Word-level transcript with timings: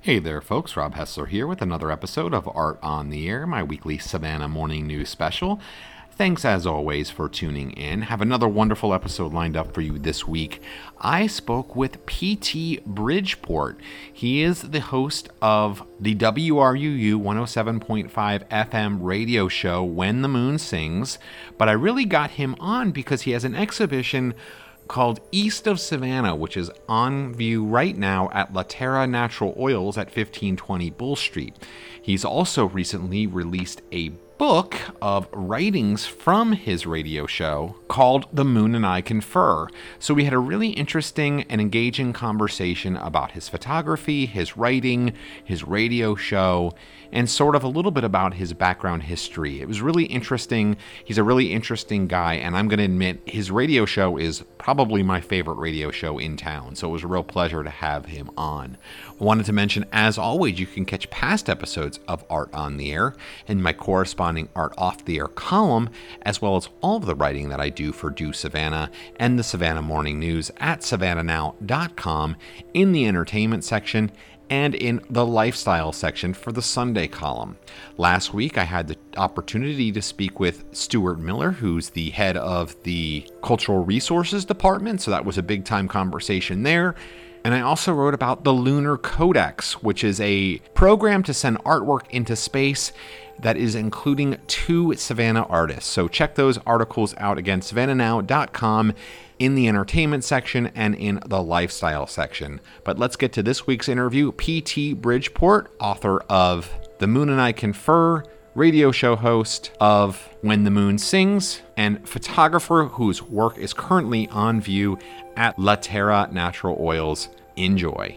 Hey 0.00 0.20
there, 0.20 0.40
folks. 0.40 0.76
Rob 0.76 0.94
Hessler 0.94 1.26
here 1.26 1.44
with 1.44 1.60
another 1.60 1.90
episode 1.90 2.32
of 2.32 2.48
Art 2.54 2.78
on 2.84 3.10
the 3.10 3.28
Air, 3.28 3.48
my 3.48 3.64
weekly 3.64 3.98
Savannah 3.98 4.46
morning 4.46 4.86
news 4.86 5.08
special. 5.08 5.60
Thanks 6.12 6.44
as 6.44 6.66
always 6.66 7.10
for 7.10 7.28
tuning 7.28 7.72
in. 7.72 8.02
Have 8.02 8.20
another 8.20 8.46
wonderful 8.46 8.94
episode 8.94 9.32
lined 9.32 9.56
up 9.56 9.74
for 9.74 9.80
you 9.80 9.98
this 9.98 10.26
week. 10.26 10.62
I 11.00 11.26
spoke 11.26 11.74
with 11.74 12.06
PT 12.06 12.84
Bridgeport. 12.86 13.80
He 14.12 14.42
is 14.42 14.62
the 14.62 14.80
host 14.80 15.30
of 15.42 15.82
the 15.98 16.14
WRUU 16.14 17.14
107.5 17.20 18.48
FM 18.48 18.98
radio 19.00 19.48
show 19.48 19.82
When 19.82 20.22
the 20.22 20.28
Moon 20.28 20.58
Sings, 20.58 21.18
but 21.58 21.68
I 21.68 21.72
really 21.72 22.04
got 22.04 22.30
him 22.30 22.54
on 22.60 22.92
because 22.92 23.22
he 23.22 23.32
has 23.32 23.44
an 23.44 23.56
exhibition 23.56 24.34
called 24.88 25.20
East 25.30 25.66
of 25.66 25.78
Savannah, 25.78 26.34
which 26.34 26.56
is 26.56 26.70
on 26.88 27.34
view 27.34 27.64
right 27.64 27.96
now 27.96 28.30
at 28.32 28.52
La 28.52 28.64
Terra 28.66 29.06
Natural 29.06 29.54
Oils 29.58 29.96
at 29.96 30.06
1520 30.06 30.90
Bull 30.90 31.14
Street. 31.14 31.54
He's 32.00 32.24
also 32.24 32.66
recently 32.66 33.26
released 33.26 33.82
a 33.92 34.12
book 34.38 34.76
of 35.02 35.28
writings 35.32 36.06
from 36.06 36.52
his 36.52 36.86
radio 36.86 37.26
show 37.26 37.74
called 37.88 38.26
The 38.32 38.44
Moon 38.44 38.76
and 38.76 38.86
I 38.86 39.00
Confer. 39.00 39.66
So 39.98 40.14
we 40.14 40.24
had 40.24 40.32
a 40.32 40.38
really 40.38 40.68
interesting 40.68 41.42
and 41.48 41.60
engaging 41.60 42.12
conversation 42.12 42.96
about 42.96 43.32
his 43.32 43.48
photography, 43.48 44.26
his 44.26 44.56
writing, 44.56 45.12
his 45.44 45.64
radio 45.64 46.14
show, 46.14 46.72
and 47.10 47.28
sort 47.28 47.56
of 47.56 47.64
a 47.64 47.68
little 47.68 47.90
bit 47.90 48.04
about 48.04 48.34
his 48.34 48.52
background 48.52 49.04
history. 49.04 49.60
It 49.60 49.66
was 49.66 49.80
really 49.80 50.04
interesting. 50.04 50.76
He's 51.04 51.18
a 51.18 51.22
really 51.22 51.52
interesting 51.52 52.06
guy, 52.06 52.34
and 52.34 52.56
I'm 52.56 52.68
going 52.68 52.78
to 52.78 52.84
admit 52.84 53.22
his 53.26 53.50
radio 53.50 53.86
show 53.86 54.18
is 54.18 54.44
probably 54.58 55.02
my 55.02 55.20
favorite 55.20 55.54
radio 55.54 55.90
show 55.90 56.18
in 56.18 56.36
town. 56.36 56.76
So 56.76 56.88
it 56.88 56.92
was 56.92 57.04
a 57.04 57.08
real 57.08 57.24
pleasure 57.24 57.64
to 57.64 57.70
have 57.70 58.06
him 58.06 58.30
on. 58.36 58.76
I 59.08 59.24
wanted 59.24 59.46
to 59.46 59.52
mention, 59.52 59.86
as 59.90 60.18
always, 60.18 60.60
you 60.60 60.66
can 60.66 60.84
catch 60.84 61.08
past 61.10 61.48
episodes 61.48 61.98
of 62.06 62.24
Art 62.28 62.52
on 62.52 62.76
the 62.76 62.92
Air 62.92 63.14
and 63.46 63.62
my 63.62 63.72
corresponding 64.28 64.48
Art 64.54 64.74
Off 64.76 65.04
the 65.04 65.18
Air 65.18 65.28
column, 65.28 65.88
as 66.22 66.42
well 66.42 66.56
as 66.56 66.68
all 66.82 66.98
of 66.98 67.06
the 67.06 67.14
writing 67.14 67.48
that 67.48 67.60
I 67.60 67.70
do 67.70 67.92
for 67.92 68.10
Do 68.10 68.32
Savannah 68.32 68.90
and 69.16 69.38
the 69.38 69.42
Savannah 69.42 69.80
Morning 69.80 70.18
News 70.18 70.50
at 70.58 70.80
savannahnow.com 70.80 72.36
in 72.74 72.92
the 72.92 73.06
entertainment 73.06 73.64
section 73.64 74.12
and 74.50 74.74
in 74.74 75.00
the 75.08 75.24
lifestyle 75.24 75.92
section 75.92 76.34
for 76.34 76.52
the 76.52 76.62
Sunday 76.62 77.06
column. 77.06 77.56
Last 77.96 78.34
week, 78.34 78.58
I 78.58 78.64
had 78.64 78.88
the 78.88 78.96
opportunity 79.16 79.92
to 79.92 80.02
speak 80.02 80.38
with 80.40 80.64
Stuart 80.72 81.18
Miller, 81.18 81.50
who's 81.50 81.90
the 81.90 82.10
head 82.10 82.36
of 82.36 82.76
the 82.82 83.26
Cultural 83.42 83.84
Resources 83.84 84.44
Department, 84.44 85.00
so 85.00 85.10
that 85.10 85.24
was 85.24 85.38
a 85.38 85.42
big 85.42 85.64
time 85.64 85.88
conversation 85.88 86.64
there. 86.64 86.94
And 87.44 87.54
I 87.54 87.60
also 87.60 87.94
wrote 87.94 88.14
about 88.14 88.44
the 88.44 88.52
Lunar 88.52 88.98
Codex, 88.98 89.82
which 89.82 90.04
is 90.04 90.20
a 90.20 90.58
program 90.74 91.22
to 91.22 91.32
send 91.32 91.58
artwork 91.64 92.10
into 92.10 92.36
space 92.36 92.92
that 93.40 93.56
is 93.56 93.74
including 93.74 94.38
two 94.46 94.94
Savannah 94.94 95.46
artists. 95.48 95.90
So 95.90 96.08
check 96.08 96.34
those 96.34 96.58
articles 96.58 97.14
out 97.18 97.38
again, 97.38 97.60
savannahnow.com 97.60 98.94
in 99.38 99.54
the 99.54 99.68
entertainment 99.68 100.24
section 100.24 100.66
and 100.74 100.94
in 100.94 101.20
the 101.26 101.42
lifestyle 101.42 102.06
section. 102.06 102.60
But 102.84 102.98
let's 102.98 103.16
get 103.16 103.32
to 103.34 103.42
this 103.42 103.66
week's 103.66 103.88
interview. 103.88 104.32
P.T. 104.32 104.94
Bridgeport, 104.94 105.70
author 105.80 106.20
of 106.28 106.70
The 106.98 107.06
Moon 107.06 107.28
and 107.28 107.40
I 107.40 107.52
Confer, 107.52 108.24
radio 108.54 108.90
show 108.90 109.14
host 109.14 109.70
of 109.80 110.28
When 110.40 110.64
the 110.64 110.70
Moon 110.70 110.98
Sings, 110.98 111.62
and 111.76 112.06
photographer 112.08 112.84
whose 112.92 113.22
work 113.22 113.56
is 113.58 113.72
currently 113.72 114.28
on 114.28 114.60
view 114.60 114.98
at 115.36 115.58
La 115.58 115.76
Terra 115.76 116.28
Natural 116.32 116.76
Oils. 116.80 117.28
Enjoy. 117.56 118.16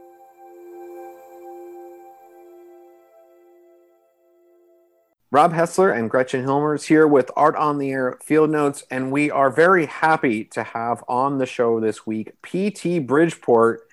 Rob 5.34 5.54
Hessler 5.54 5.98
and 5.98 6.10
Gretchen 6.10 6.46
Hilmers 6.46 6.86
here 6.86 7.08
with 7.08 7.32
Art 7.38 7.56
on 7.56 7.78
the 7.78 7.90
Air 7.90 8.18
Field 8.22 8.50
Notes, 8.50 8.84
and 8.92 9.14
we 9.14 9.32
are 9.32 9.50
very 9.50 9.86
happy 9.86 10.44
to 10.46 10.62
have 10.62 11.02
on 11.08 11.38
the 11.38 11.46
show 11.46 11.80
this 11.80 12.06
week 12.06 12.34
PT 12.44 13.08
Bridgeport. 13.08 13.88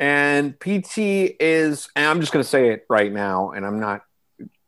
And 0.00 0.58
PT 0.58 0.98
is, 1.38 1.88
and 1.94 2.06
I'm 2.06 2.20
just 2.20 2.32
going 2.32 2.42
to 2.42 2.48
say 2.48 2.70
it 2.70 2.86
right 2.90 3.12
now, 3.12 3.52
and 3.52 3.64
I'm 3.64 3.78
not, 3.78 4.02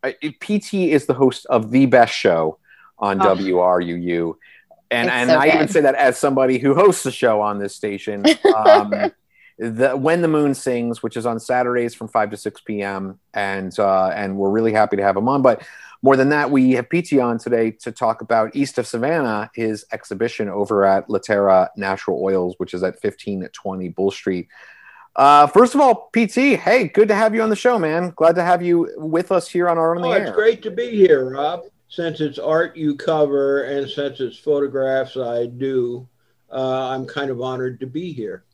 PT 0.05 0.75
is 0.75 1.07
the 1.07 1.15
host 1.15 1.45
of 1.47 1.73
the 1.73 1.87
best 1.87 2.15
show 2.15 2.59
on 2.99 3.21
oh. 3.21 3.35
WRUU. 3.35 4.37
And, 4.93 5.11
and 5.11 5.29
so 5.29 5.39
I 5.39 5.47
good. 5.47 5.55
even 5.55 5.69
say 5.69 5.81
that 5.81 5.97
as 5.97 6.19
somebody 6.19 6.59
who 6.59 6.75
hosts 6.77 7.05
a 7.05 7.11
show 7.11 7.41
on 7.41 7.59
this 7.59 7.75
station. 7.75 8.25
Um, 8.55 9.13
the 9.59 9.97
When 9.97 10.23
the 10.23 10.29
Moon 10.29 10.55
Sings, 10.55 11.03
which 11.03 11.17
is 11.17 11.27
on 11.27 11.41
Saturdays 11.41 11.95
from 11.95 12.09
5 12.09 12.31
to 12.31 12.37
6 12.37 12.61
p.m. 12.61 13.19
And, 13.35 13.77
uh, 13.79 14.09
and 14.09 14.37
we're 14.37 14.51
really 14.51 14.73
happy 14.73 14.97
to 14.99 15.03
have 15.03 15.17
him 15.17 15.29
on. 15.29 15.43
But 15.43 15.63
more 16.03 16.17
than 16.17 16.31
that, 16.31 16.51
we 16.51 16.73
have 16.73 16.89
PT 16.89 17.19
on 17.21 17.39
today 17.39 17.71
to 17.71 17.93
talk 17.93 18.21
about 18.21 18.55
East 18.57 18.77
of 18.77 18.89
Savannah, 18.89 19.51
his 19.55 19.87
exhibition 19.93 20.49
over 20.49 20.85
at 20.85 21.07
Laterra 21.09 21.69
Natural 21.77 22.21
Oils, 22.21 22.57
which 22.59 22.75
is 22.75 22.83
at 22.83 22.95
1520 22.95 23.89
Bull 23.91 24.11
Street. 24.11 24.49
Uh, 25.15 25.47
first 25.47 25.75
of 25.77 25.81
all, 25.81 26.11
PT, 26.13 26.59
hey, 26.59 26.89
good 26.89 27.07
to 27.07 27.15
have 27.15 27.35
you 27.35 27.43
on 27.43 27.51
the 27.51 27.57
show, 27.57 27.79
man. 27.79 28.13
Glad 28.17 28.35
to 28.35 28.43
have 28.43 28.63
you 28.63 28.91
with 28.97 29.31
us 29.31 29.49
here 29.49 29.69
on 29.69 29.79
Art 29.79 29.97
on 29.97 30.03
the 30.03 30.09
oh, 30.09 30.13
Air. 30.13 30.23
It's 30.25 30.33
great 30.33 30.63
to 30.63 30.73
be 30.73 30.91
here, 30.91 31.31
Rob. 31.31 31.63
Since 31.89 32.21
it's 32.21 32.39
art 32.39 32.75
you 32.75 32.97
cover 32.97 33.65
and 33.65 33.89
since 33.89 34.19
it's 34.21 34.39
photographs 34.39 35.17
I 35.17 35.47
do, 35.47 36.09
uh, 36.51 36.89
I'm 36.89 37.07
kind 37.07 37.31
of 37.31 37.43
honored 37.43 37.79
to 37.81 37.87
be 37.87 38.13
here. 38.13 38.45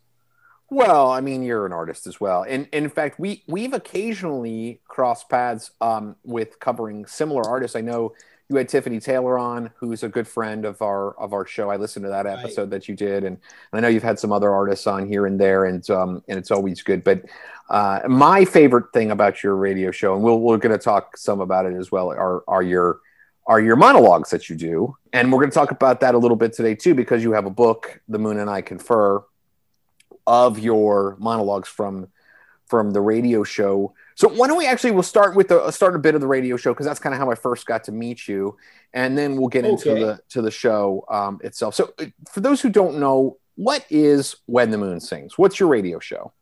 Well, 0.70 1.10
I 1.10 1.20
mean, 1.20 1.42
you're 1.42 1.64
an 1.64 1.72
artist 1.72 2.06
as 2.06 2.20
well, 2.20 2.42
and, 2.42 2.68
and 2.72 2.84
in 2.84 2.90
fact, 2.90 3.18
we 3.18 3.42
we've 3.46 3.72
occasionally 3.72 4.80
crossed 4.86 5.30
paths 5.30 5.70
um, 5.80 6.16
with 6.24 6.60
covering 6.60 7.06
similar 7.06 7.42
artists. 7.48 7.74
I 7.74 7.80
know 7.80 8.12
you 8.50 8.56
had 8.56 8.68
Tiffany 8.68 9.00
Taylor 9.00 9.38
on, 9.38 9.70
who's 9.76 10.02
a 10.02 10.08
good 10.08 10.28
friend 10.28 10.66
of 10.66 10.82
our 10.82 11.18
of 11.18 11.32
our 11.32 11.46
show. 11.46 11.70
I 11.70 11.76
listened 11.76 12.04
to 12.04 12.10
that 12.10 12.26
episode 12.26 12.62
right. 12.62 12.70
that 12.70 12.88
you 12.88 12.94
did, 12.94 13.24
and, 13.24 13.36
and, 13.36 13.38
I 13.72 13.80
know 13.80 13.88
you've 13.88 14.02
had 14.02 14.18
some 14.18 14.30
other 14.30 14.50
artists 14.52 14.86
on 14.86 15.08
here 15.08 15.24
and 15.24 15.40
there, 15.40 15.64
and 15.64 15.88
um, 15.90 16.22
and 16.28 16.38
it's 16.38 16.50
always 16.50 16.82
good. 16.82 17.02
But 17.02 17.24
uh, 17.70 18.00
my 18.06 18.44
favorite 18.44 18.92
thing 18.92 19.10
about 19.10 19.42
your 19.42 19.56
radio 19.56 19.90
show, 19.90 20.14
and 20.14 20.22
we'll 20.22 20.40
we're 20.40 20.58
going 20.58 20.76
to 20.76 20.82
talk 20.82 21.16
some 21.16 21.40
about 21.40 21.64
it 21.64 21.74
as 21.74 21.90
well, 21.90 22.10
are 22.10 22.44
are 22.46 22.62
your 22.62 23.00
are 23.46 23.60
your 23.60 23.76
monologues 23.76 24.28
that 24.30 24.50
you 24.50 24.56
do, 24.56 24.96
and 25.14 25.32
we're 25.32 25.40
going 25.40 25.50
to 25.50 25.54
talk 25.54 25.70
about 25.70 26.00
that 26.00 26.14
a 26.14 26.18
little 26.18 26.36
bit 26.36 26.52
today 26.52 26.74
too, 26.74 26.94
because 26.94 27.22
you 27.22 27.32
have 27.32 27.46
a 27.46 27.50
book, 27.50 28.00
The 28.08 28.18
Moon 28.18 28.38
and 28.38 28.50
I 28.50 28.60
Confer, 28.60 29.24
of 30.28 30.58
your 30.58 31.16
monologues 31.18 31.68
from 31.68 32.08
from 32.66 32.90
the 32.90 33.00
radio 33.00 33.42
show. 33.42 33.94
So 34.14 34.28
why 34.28 34.46
don't 34.46 34.58
we 34.58 34.66
actually 34.66 34.90
we'll 34.90 35.02
start 35.02 35.34
with 35.34 35.48
the 35.48 35.70
start 35.70 35.96
a 35.96 35.98
bit 35.98 36.14
of 36.14 36.20
the 36.20 36.26
radio 36.26 36.58
show 36.58 36.72
because 36.74 36.84
that's 36.84 37.00
kind 37.00 37.14
of 37.14 37.18
how 37.18 37.30
I 37.30 37.34
first 37.34 37.64
got 37.64 37.82
to 37.84 37.92
meet 37.92 38.28
you, 38.28 38.56
and 38.92 39.16
then 39.16 39.36
we'll 39.36 39.48
get 39.48 39.64
okay. 39.64 39.72
into 39.72 39.94
the 39.94 40.20
to 40.28 40.42
the 40.42 40.50
show 40.50 41.04
um, 41.08 41.40
itself. 41.42 41.74
So 41.74 41.94
uh, 41.98 42.06
for 42.30 42.40
those 42.40 42.60
who 42.60 42.68
don't 42.68 42.98
know, 42.98 43.38
what 43.54 43.86
is 43.88 44.36
When 44.44 44.70
the 44.70 44.78
Moon 44.78 45.00
Sings? 45.00 45.38
What's 45.38 45.58
your 45.58 45.70
radio 45.70 45.98
show? 45.98 46.32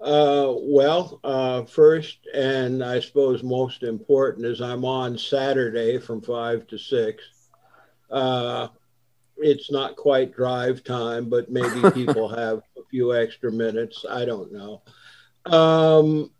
Uh, 0.00 0.52
well, 0.58 1.20
uh, 1.22 1.64
first 1.64 2.18
and 2.34 2.82
I 2.82 2.98
suppose 2.98 3.42
most 3.44 3.84
important 3.84 4.44
is 4.44 4.60
I'm 4.60 4.84
on 4.84 5.16
Saturday 5.16 5.98
from 5.98 6.20
five 6.20 6.66
to 6.66 6.78
six. 6.78 7.22
Uh, 8.10 8.68
it's 9.38 9.70
not 9.70 9.96
quite 9.96 10.34
drive 10.34 10.82
time, 10.82 11.28
but 11.28 11.50
maybe 11.50 11.90
people 11.94 12.28
have 12.28 12.62
few 12.96 13.14
extra 13.14 13.52
minutes. 13.52 14.06
I 14.08 14.24
don't 14.24 14.50
know. 14.50 14.80
Um, 15.44 16.30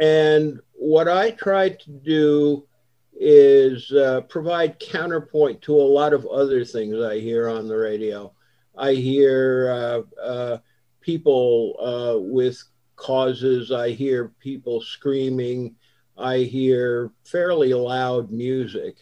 and 0.00 0.58
what 0.72 1.06
I 1.06 1.30
try 1.30 1.68
to 1.68 1.90
do 1.90 2.66
is 3.12 3.92
uh, 3.92 4.22
provide 4.22 4.80
counterpoint 4.80 5.62
to 5.62 5.76
a 5.76 5.92
lot 5.98 6.12
of 6.12 6.26
other 6.26 6.64
things 6.64 7.00
I 7.00 7.20
hear 7.20 7.48
on 7.48 7.68
the 7.68 7.76
radio. 7.76 8.32
I 8.76 8.94
hear 8.94 9.70
uh, 9.70 10.20
uh, 10.20 10.58
people 11.00 11.76
uh, 11.78 12.18
with 12.20 12.60
causes, 12.96 13.70
I 13.70 13.90
hear 13.90 14.32
people 14.40 14.80
screaming, 14.80 15.76
I 16.18 16.38
hear 16.38 17.12
fairly 17.24 17.72
loud 17.72 18.32
music 18.32 18.96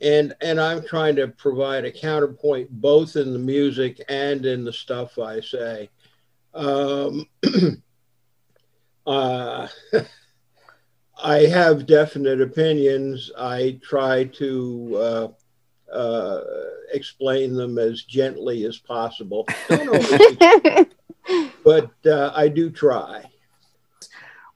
and 0.00 0.34
and 0.42 0.60
I'm 0.60 0.84
trying 0.84 1.16
to 1.16 1.28
provide 1.28 1.84
a 1.84 1.90
counterpoint 1.90 2.70
both 2.70 3.16
in 3.16 3.32
the 3.32 3.38
music 3.38 4.02
and 4.08 4.44
in 4.44 4.64
the 4.64 4.72
stuff 4.72 5.18
I 5.18 5.40
say. 5.40 5.90
Um, 6.56 7.26
uh, 9.06 9.68
I 11.22 11.38
have 11.46 11.86
definite 11.86 12.40
opinions. 12.40 13.30
I 13.38 13.78
try 13.82 14.24
to 14.24 14.96
uh, 14.96 15.28
uh, 15.92 16.40
explain 16.92 17.54
them 17.54 17.78
as 17.78 18.02
gently 18.02 18.64
as 18.64 18.78
possible, 18.78 19.46
but 21.64 21.90
uh, 22.06 22.32
I 22.34 22.48
do 22.48 22.70
try. 22.70 23.22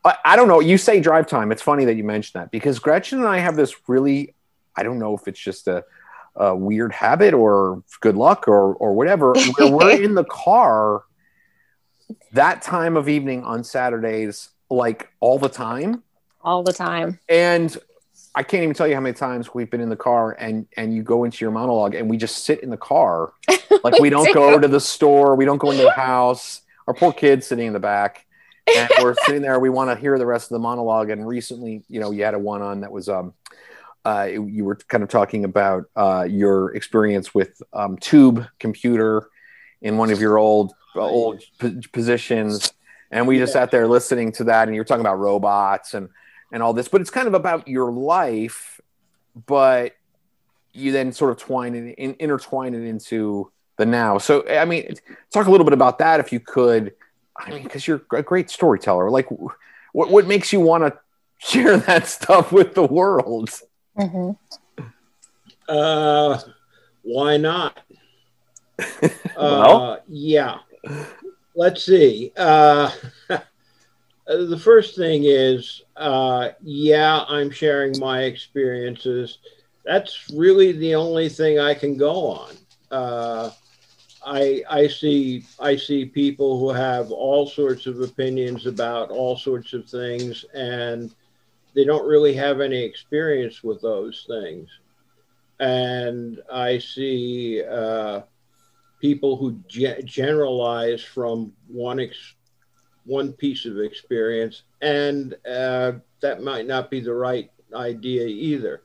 I 0.03 0.35
don't 0.35 0.47
know. 0.47 0.59
You 0.59 0.79
say 0.79 0.99
drive 0.99 1.27
time. 1.27 1.51
It's 1.51 1.61
funny 1.61 1.85
that 1.85 1.93
you 1.93 2.03
mentioned 2.03 2.41
that 2.41 2.49
because 2.49 2.79
Gretchen 2.79 3.19
and 3.19 3.27
I 3.27 3.37
have 3.37 3.55
this 3.55 3.75
really 3.87 4.33
I 4.75 4.83
don't 4.83 4.99
know 4.99 5.15
if 5.15 5.27
it's 5.27 5.39
just 5.39 5.67
a, 5.67 5.83
a 6.35 6.55
weird 6.55 6.91
habit 6.91 7.33
or 7.33 7.83
good 7.99 8.15
luck 8.15 8.47
or 8.47 8.73
or 8.75 8.93
whatever. 8.93 9.33
we're 9.59 9.91
in 10.03 10.15
the 10.15 10.23
car 10.25 11.03
that 12.33 12.61
time 12.61 12.97
of 12.97 13.09
evening 13.09 13.43
on 13.43 13.63
Saturdays 13.63 14.49
like 14.69 15.09
all 15.19 15.37
the 15.37 15.49
time. 15.49 16.03
All 16.43 16.63
the 16.63 16.73
time. 16.73 17.19
And 17.29 17.75
I 18.33 18.43
can't 18.43 18.63
even 18.63 18.73
tell 18.73 18.87
you 18.87 18.95
how 18.95 19.01
many 19.01 19.13
times 19.13 19.53
we've 19.53 19.69
been 19.69 19.81
in 19.81 19.89
the 19.89 19.95
car 19.95 20.31
and 20.39 20.65
and 20.77 20.95
you 20.95 21.03
go 21.03 21.25
into 21.25 21.43
your 21.43 21.51
monologue 21.51 21.95
and 21.95 22.09
we 22.09 22.17
just 22.17 22.45
sit 22.45 22.61
in 22.61 22.69
the 22.69 22.77
car. 22.77 23.33
Like 23.83 23.93
we, 23.95 24.01
we 24.01 24.09
don't 24.11 24.25
do. 24.25 24.33
go 24.33 24.59
to 24.59 24.67
the 24.67 24.81
store, 24.81 25.35
we 25.35 25.45
don't 25.45 25.57
go 25.57 25.71
into 25.71 25.81
the 25.81 25.91
house. 25.91 26.61
Our 26.87 26.93
poor 26.93 27.11
kids 27.11 27.47
sitting 27.47 27.65
in 27.65 27.73
the 27.73 27.79
back. 27.79 28.25
And 28.75 28.89
we're 29.01 29.15
sitting 29.25 29.41
there, 29.41 29.59
we 29.59 29.69
want 29.69 29.89
to 29.89 29.95
hear 29.95 30.19
the 30.19 30.25
rest 30.25 30.51
of 30.51 30.55
the 30.55 30.59
monologue. 30.59 31.09
And 31.09 31.25
recently, 31.25 31.83
you 31.87 31.99
know, 31.99 32.11
you 32.11 32.23
had 32.23 32.35
a 32.35 32.39
one 32.39 32.61
on 32.61 32.81
that 32.81 32.91
was 32.91 33.09
um 33.09 33.33
uh, 34.05 34.27
you 34.31 34.65
were 34.65 34.75
kind 34.75 35.03
of 35.03 35.09
talking 35.09 35.45
about 35.45 35.85
uh, 35.95 36.25
your 36.29 36.75
experience 36.75 37.33
with 37.33 37.61
um, 37.73 37.97
tube 37.97 38.45
computer 38.59 39.29
in 39.81 39.97
one 39.97 40.11
of 40.11 40.19
your 40.19 40.37
old 40.37 40.73
old 40.95 41.41
p- 41.59 41.81
positions. 41.91 42.73
And 43.11 43.27
we 43.27 43.37
just 43.37 43.53
sat 43.53 43.71
there 43.71 43.87
listening 43.87 44.31
to 44.33 44.45
that 44.45 44.67
and 44.67 44.75
you're 44.75 44.85
talking 44.85 45.01
about 45.01 45.19
robots 45.19 45.93
and 45.93 46.09
and 46.53 46.61
all 46.61 46.73
this 46.73 46.87
but 46.87 46.99
it's 46.99 47.09
kind 47.09 47.27
of 47.27 47.33
about 47.33 47.67
your 47.67 47.91
life 47.91 48.81
but 49.47 49.93
you 50.73 50.91
then 50.91 51.11
sort 51.11 51.31
of 51.31 51.37
twine 51.37 51.75
it 51.75 51.95
in, 51.97 52.15
intertwine 52.19 52.73
it 52.73 52.83
into 52.83 53.51
the 53.77 53.85
now. 53.85 54.17
So 54.17 54.47
i 54.47 54.65
mean 54.65 54.95
talk 55.31 55.47
a 55.47 55.51
little 55.51 55.65
bit 55.65 55.73
about 55.73 55.99
that 55.99 56.19
if 56.19 56.31
you 56.31 56.39
could. 56.39 56.93
I 57.37 57.49
mean 57.49 57.63
because 57.63 57.87
you're 57.87 58.01
a 58.13 58.21
great 58.21 58.49
storyteller. 58.49 59.09
Like 59.09 59.27
what, 59.93 60.09
what 60.09 60.27
makes 60.27 60.53
you 60.53 60.59
want 60.59 60.83
to 60.83 60.99
share 61.39 61.77
that 61.77 62.07
stuff 62.07 62.51
with 62.51 62.75
the 62.75 62.85
world? 62.85 63.49
Mm-hmm. 63.97 64.83
uh 65.67 66.39
why 67.01 67.37
not? 67.37 67.79
Well, 69.37 69.91
uh, 69.93 69.97
yeah 70.07 70.59
let's 71.55 71.83
see. 71.83 72.31
Uh, 72.37 72.91
the 74.27 74.59
first 74.61 74.95
thing 74.95 75.23
is, 75.25 75.83
uh, 75.97 76.49
yeah, 76.61 77.23
I'm 77.27 77.51
sharing 77.51 77.99
my 77.99 78.23
experiences. 78.23 79.39
That's 79.85 80.29
really 80.35 80.71
the 80.73 80.95
only 80.95 81.29
thing 81.29 81.59
I 81.59 81.73
can 81.73 81.97
go 81.97 82.27
on. 82.27 82.55
Uh, 82.91 83.51
I 84.23 84.63
I 84.69 84.87
see 84.87 85.43
I 85.59 85.75
see 85.75 86.05
people 86.05 86.59
who 86.59 86.69
have 86.69 87.11
all 87.11 87.47
sorts 87.47 87.87
of 87.87 88.01
opinions 88.01 88.67
about 88.67 89.09
all 89.09 89.35
sorts 89.35 89.73
of 89.73 89.89
things, 89.89 90.45
and 90.53 91.13
they 91.73 91.85
don't 91.85 92.07
really 92.07 92.33
have 92.35 92.61
any 92.61 92.83
experience 92.83 93.63
with 93.63 93.81
those 93.81 94.25
things. 94.27 94.69
And 95.59 96.41
I 96.51 96.77
see 96.79 97.63
uh, 97.63 98.21
people 99.01 99.35
who 99.35 99.53
ge- 99.67 100.05
generalize 100.05 101.03
from 101.03 101.51
one 101.67 101.99
ex- 101.99 102.35
one 103.05 103.33
piece 103.33 103.65
of 103.65 103.79
experience, 103.79 104.61
and 104.81 105.33
uh, 105.49 105.93
that 106.21 106.43
might 106.43 106.67
not 106.67 106.91
be 106.91 106.99
the 106.99 107.13
right 107.13 107.51
idea 107.73 108.27
either. 108.27 108.83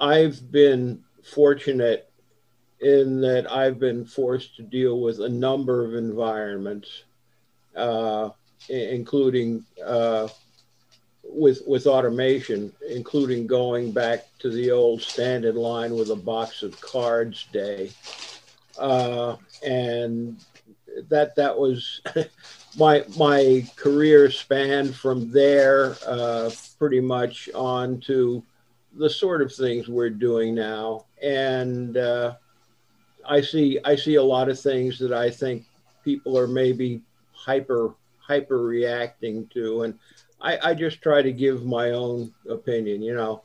I've 0.00 0.50
been 0.50 1.04
fortunate 1.22 2.10
in 2.80 3.20
that 3.20 3.50
I've 3.52 3.78
been 3.78 4.04
forced 4.06 4.56
to 4.56 4.62
deal 4.62 5.00
with 5.00 5.20
a 5.20 5.28
number 5.28 5.84
of 5.84 5.94
environments, 5.94 7.04
uh, 7.76 8.30
including 8.70 9.64
uh, 9.84 10.28
with 11.22 11.62
with 11.66 11.86
automation, 11.86 12.72
including 12.88 13.46
going 13.46 13.92
back 13.92 14.26
to 14.38 14.50
the 14.50 14.70
old 14.70 15.02
stand 15.02 15.44
in 15.44 15.56
line 15.56 15.94
with 15.94 16.10
a 16.10 16.16
box 16.16 16.62
of 16.62 16.80
cards 16.80 17.46
day 17.52 17.90
uh, 18.78 19.36
and 19.64 20.44
that 21.08 21.34
that 21.36 21.58
was 21.58 22.00
my 22.78 23.04
my 23.18 23.66
career 23.76 24.30
spanned 24.30 24.94
from 24.94 25.30
there 25.30 25.96
uh, 26.06 26.50
pretty 26.78 27.00
much 27.00 27.48
on 27.54 28.00
to 28.00 28.42
the 28.94 29.08
sort 29.08 29.40
of 29.40 29.52
things 29.52 29.88
we're 29.88 30.10
doing 30.10 30.54
now, 30.54 31.06
and 31.22 31.96
uh, 31.96 32.34
I 33.26 33.40
see 33.40 33.78
I 33.84 33.96
see 33.96 34.16
a 34.16 34.22
lot 34.22 34.48
of 34.48 34.60
things 34.60 34.98
that 34.98 35.12
I 35.12 35.30
think 35.30 35.64
people 36.04 36.38
are 36.38 36.48
maybe 36.48 37.00
hyper 37.32 37.94
hyper 38.18 38.58
reacting 38.58 39.46
to, 39.48 39.82
and 39.82 39.98
I, 40.40 40.70
I 40.70 40.74
just 40.74 41.00
try 41.02 41.22
to 41.22 41.32
give 41.32 41.64
my 41.64 41.90
own 41.90 42.32
opinion. 42.48 43.02
You 43.02 43.14
know, 43.14 43.42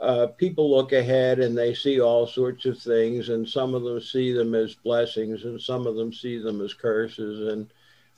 uh, 0.00 0.28
people 0.38 0.70
look 0.70 0.92
ahead 0.92 1.40
and 1.40 1.56
they 1.56 1.74
see 1.74 2.00
all 2.00 2.26
sorts 2.26 2.64
of 2.64 2.78
things, 2.78 3.28
and 3.28 3.46
some 3.46 3.74
of 3.74 3.82
them 3.82 4.00
see 4.00 4.32
them 4.32 4.54
as 4.54 4.74
blessings, 4.74 5.44
and 5.44 5.60
some 5.60 5.86
of 5.86 5.94
them 5.94 6.12
see 6.12 6.38
them 6.38 6.60
as 6.62 6.72
curses. 6.72 7.52
And 7.52 7.70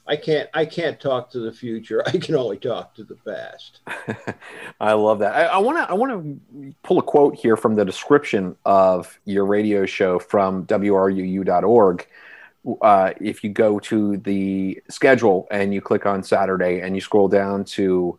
I 0.07 0.15
can't, 0.15 0.49
I 0.53 0.65
can't 0.65 0.99
talk 0.99 1.29
to 1.31 1.39
the 1.39 1.51
future. 1.51 2.01
I 2.07 2.17
can 2.17 2.35
only 2.35 2.57
talk 2.57 2.95
to 2.95 3.03
the 3.03 3.15
past. 3.15 3.81
I 4.79 4.93
love 4.93 5.19
that. 5.19 5.35
I 5.35 5.57
want 5.57 5.77
to, 5.77 5.89
I 5.89 5.93
want 5.93 6.11
to 6.11 6.73
pull 6.83 6.99
a 6.99 7.03
quote 7.03 7.35
here 7.35 7.57
from 7.57 7.75
the 7.75 7.83
description 7.83 8.55
of 8.65 9.19
your 9.25 9.45
radio 9.45 9.85
show 9.85 10.19
from 10.19 10.65
WRUU.org. 10.65 12.07
Uh, 12.81 13.11
if 13.19 13.43
you 13.43 13.49
go 13.49 13.77
to 13.77 14.15
the 14.17 14.81
schedule 14.89 15.47
and 15.51 15.73
you 15.73 15.81
click 15.81 16.05
on 16.05 16.23
Saturday 16.23 16.79
and 16.79 16.95
you 16.95 17.01
scroll 17.01 17.27
down 17.27 17.65
to 17.65 18.17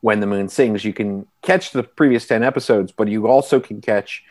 when 0.00 0.20
the 0.20 0.26
Moon 0.26 0.48
Sings. 0.48 0.84
You 0.84 0.92
can 0.92 1.26
catch 1.42 1.72
the 1.72 1.82
previous 1.82 2.26
10 2.26 2.42
episodes, 2.42 2.92
but 2.92 3.08
you 3.08 3.26
also 3.26 3.60
can 3.60 3.80
catch 3.80 4.24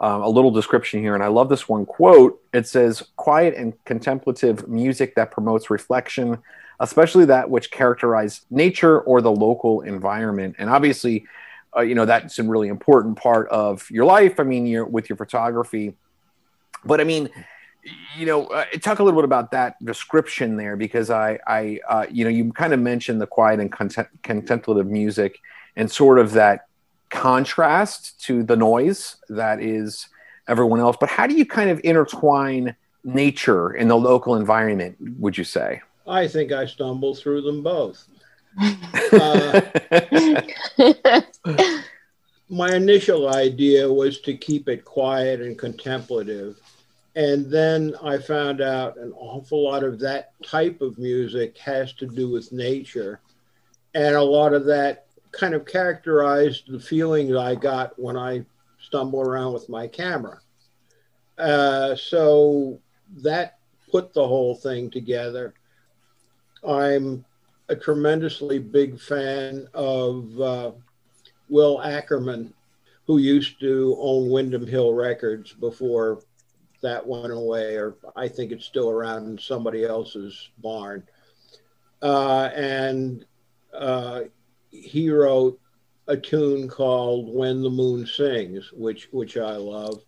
um, 0.00 0.22
a 0.22 0.28
little 0.28 0.50
description 0.50 1.00
here. 1.00 1.14
And 1.14 1.24
I 1.24 1.28
love 1.28 1.48
this 1.48 1.68
one 1.68 1.84
quote. 1.84 2.40
It 2.52 2.66
says, 2.66 3.02
Quiet 3.16 3.54
and 3.54 3.72
contemplative 3.84 4.68
music 4.68 5.14
that 5.16 5.30
promotes 5.30 5.70
reflection, 5.70 6.38
especially 6.80 7.24
that 7.26 7.50
which 7.50 7.70
characterize 7.70 8.42
nature 8.50 9.00
or 9.00 9.20
the 9.20 9.32
local 9.32 9.80
environment. 9.80 10.56
And 10.58 10.70
obviously, 10.70 11.26
uh, 11.76 11.80
you 11.80 11.94
know, 11.94 12.04
that's 12.04 12.38
a 12.38 12.44
really 12.44 12.68
important 12.68 13.16
part 13.16 13.48
of 13.48 13.90
your 13.90 14.04
life. 14.04 14.38
I 14.38 14.44
mean, 14.44 14.66
you're 14.66 14.86
with 14.86 15.08
your 15.08 15.16
photography. 15.16 15.94
But 16.84 17.00
I 17.00 17.04
mean, 17.04 17.28
you 18.16 18.26
know, 18.26 18.46
uh, 18.46 18.64
talk 18.80 18.98
a 18.98 19.02
little 19.02 19.18
bit 19.20 19.24
about 19.24 19.50
that 19.52 19.82
description 19.84 20.56
there 20.56 20.76
because 20.76 21.10
I, 21.10 21.38
I, 21.46 21.80
uh, 21.88 22.06
you 22.10 22.24
know, 22.24 22.30
you 22.30 22.52
kind 22.52 22.72
of 22.72 22.80
mentioned 22.80 23.20
the 23.20 23.26
quiet 23.26 23.60
and 23.60 23.70
content- 23.70 24.08
contemplative 24.22 24.86
music 24.86 25.38
and 25.76 25.90
sort 25.90 26.18
of 26.18 26.32
that 26.32 26.66
contrast 27.10 28.20
to 28.22 28.42
the 28.42 28.56
noise 28.56 29.16
that 29.28 29.62
is 29.62 30.08
everyone 30.48 30.80
else. 30.80 30.96
But 30.98 31.08
how 31.08 31.26
do 31.26 31.34
you 31.34 31.46
kind 31.46 31.70
of 31.70 31.80
intertwine 31.84 32.74
nature 33.04 33.72
in 33.72 33.88
the 33.88 33.96
local 33.96 34.34
environment? 34.34 34.96
Would 35.18 35.38
you 35.38 35.44
say? 35.44 35.80
I 36.06 36.26
think 36.26 36.52
I 36.52 36.66
stumble 36.66 37.14
through 37.14 37.42
them 37.42 37.62
both. 37.62 38.04
uh, 39.12 39.60
my 42.48 42.74
initial 42.74 43.28
idea 43.28 43.90
was 43.90 44.20
to 44.22 44.36
keep 44.36 44.68
it 44.68 44.84
quiet 44.84 45.40
and 45.40 45.56
contemplative 45.56 46.60
and 47.18 47.50
then 47.50 47.96
I 48.00 48.16
found 48.18 48.60
out 48.60 48.96
an 48.96 49.12
awful 49.16 49.64
lot 49.64 49.82
of 49.82 49.98
that 49.98 50.40
type 50.44 50.80
of 50.80 50.98
music 50.98 51.58
has 51.58 51.92
to 51.94 52.06
do 52.06 52.30
with 52.30 52.52
nature. 52.52 53.20
And 53.92 54.14
a 54.14 54.22
lot 54.22 54.52
of 54.52 54.64
that 54.66 55.06
kind 55.32 55.52
of 55.52 55.66
characterized 55.66 56.70
the 56.70 56.78
feelings 56.78 57.34
I 57.34 57.56
got 57.56 57.98
when 57.98 58.16
I 58.16 58.46
stumble 58.80 59.20
around 59.20 59.52
with 59.52 59.68
my 59.68 59.88
camera. 59.88 60.38
Uh, 61.36 61.96
so 61.96 62.78
that 63.16 63.58
put 63.90 64.14
the 64.14 64.26
whole 64.26 64.54
thing 64.54 64.88
together. 64.88 65.54
I'm 66.64 67.24
a 67.68 67.74
tremendously 67.74 68.60
big 68.60 69.00
fan 69.00 69.66
of 69.74 70.40
uh, 70.40 70.70
Will 71.48 71.82
Ackerman, 71.82 72.54
who 73.08 73.18
used 73.18 73.58
to 73.58 73.96
own 73.98 74.30
Windham 74.30 74.68
Hill 74.68 74.92
Records 74.92 75.52
before 75.52 76.22
that 76.80 77.06
went 77.06 77.32
away, 77.32 77.76
or 77.76 77.96
I 78.16 78.28
think 78.28 78.52
it's 78.52 78.66
still 78.66 78.90
around 78.90 79.26
in 79.26 79.38
somebody 79.38 79.84
else's 79.84 80.50
barn. 80.58 81.02
Uh, 82.00 82.50
and 82.54 83.24
uh, 83.74 84.22
he 84.70 85.10
wrote 85.10 85.58
a 86.06 86.16
tune 86.16 86.68
called 86.68 87.34
"When 87.34 87.62
the 87.62 87.70
Moon 87.70 88.06
Sings," 88.06 88.72
which 88.72 89.08
which 89.12 89.36
I 89.36 89.56
love. 89.56 90.02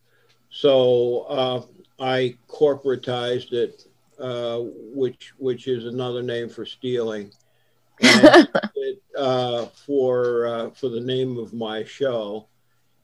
So 0.50 1.20
uh, 1.28 1.62
I 1.98 2.36
corporatized 2.48 3.52
it, 3.52 3.86
uh, 4.18 4.60
which 4.94 5.32
which 5.38 5.66
is 5.68 5.86
another 5.86 6.22
name 6.22 6.48
for 6.48 6.64
stealing. 6.64 7.32
it, 8.02 9.02
uh, 9.18 9.66
for 9.66 10.46
uh, 10.46 10.70
for 10.70 10.88
the 10.88 11.00
name 11.00 11.36
of 11.36 11.52
my 11.52 11.84
show, 11.84 12.48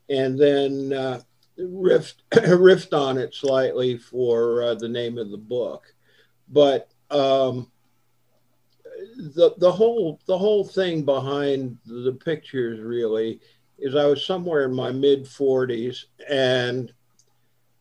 and 0.08 0.38
then 0.38 1.23
riffed 1.59 2.23
riffed 2.33 2.93
on 2.93 3.19
it 3.19 3.35
slightly 3.35 3.97
for 3.97 4.63
uh, 4.63 4.75
the 4.75 4.89
name 4.89 5.19
of 5.19 5.31
the 5.31 5.39
book, 5.39 5.95
but 6.49 6.91
um, 7.11 7.71
the 9.17 9.55
the 9.59 9.73
whole 9.73 10.21
the 10.27 10.39
whole 10.39 10.65
thing 10.65 11.05
behind 11.05 11.79
the 11.87 12.19
pictures 12.25 12.81
really 12.81 13.41
is 13.79 13.95
I 13.95 14.07
was 14.07 14.25
somewhere 14.25 14.65
in 14.65 14.75
my 14.75 14.91
mid 14.91 15.25
40s 15.25 16.05
and 16.29 16.93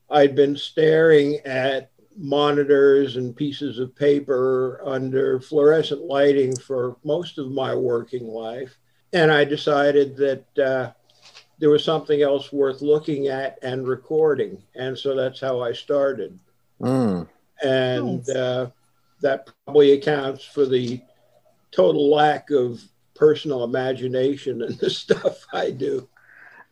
I'd 0.09 0.35
been 0.35 0.55
staring 0.55 1.39
at 1.45 1.91
monitors 2.17 3.17
and 3.17 3.35
pieces 3.35 3.79
of 3.79 3.95
paper 3.95 4.81
under 4.85 5.39
fluorescent 5.39 6.01
lighting 6.01 6.55
for 6.55 6.97
most 7.03 7.37
of 7.37 7.51
my 7.51 7.73
working 7.73 8.27
life. 8.27 8.77
And 9.13 9.31
I 9.31 9.43
decided 9.45 10.15
that 10.17 10.59
uh, 10.59 10.91
there 11.59 11.69
was 11.69 11.83
something 11.83 12.21
else 12.21 12.51
worth 12.51 12.81
looking 12.81 13.27
at 13.27 13.57
and 13.61 13.87
recording. 13.87 14.61
And 14.75 14.97
so 14.97 15.15
that's 15.15 15.39
how 15.39 15.61
I 15.61 15.73
started. 15.73 16.37
Mm. 16.81 17.27
And 17.63 18.17
nice. 18.27 18.29
uh, 18.29 18.69
that 19.21 19.49
probably 19.65 19.93
accounts 19.93 20.43
for 20.43 20.65
the 20.65 21.01
total 21.71 22.09
lack 22.09 22.51
of 22.51 22.81
personal 23.15 23.63
imagination 23.63 24.61
and 24.61 24.77
the 24.77 24.89
stuff 24.89 25.45
I 25.53 25.71
do. 25.71 26.07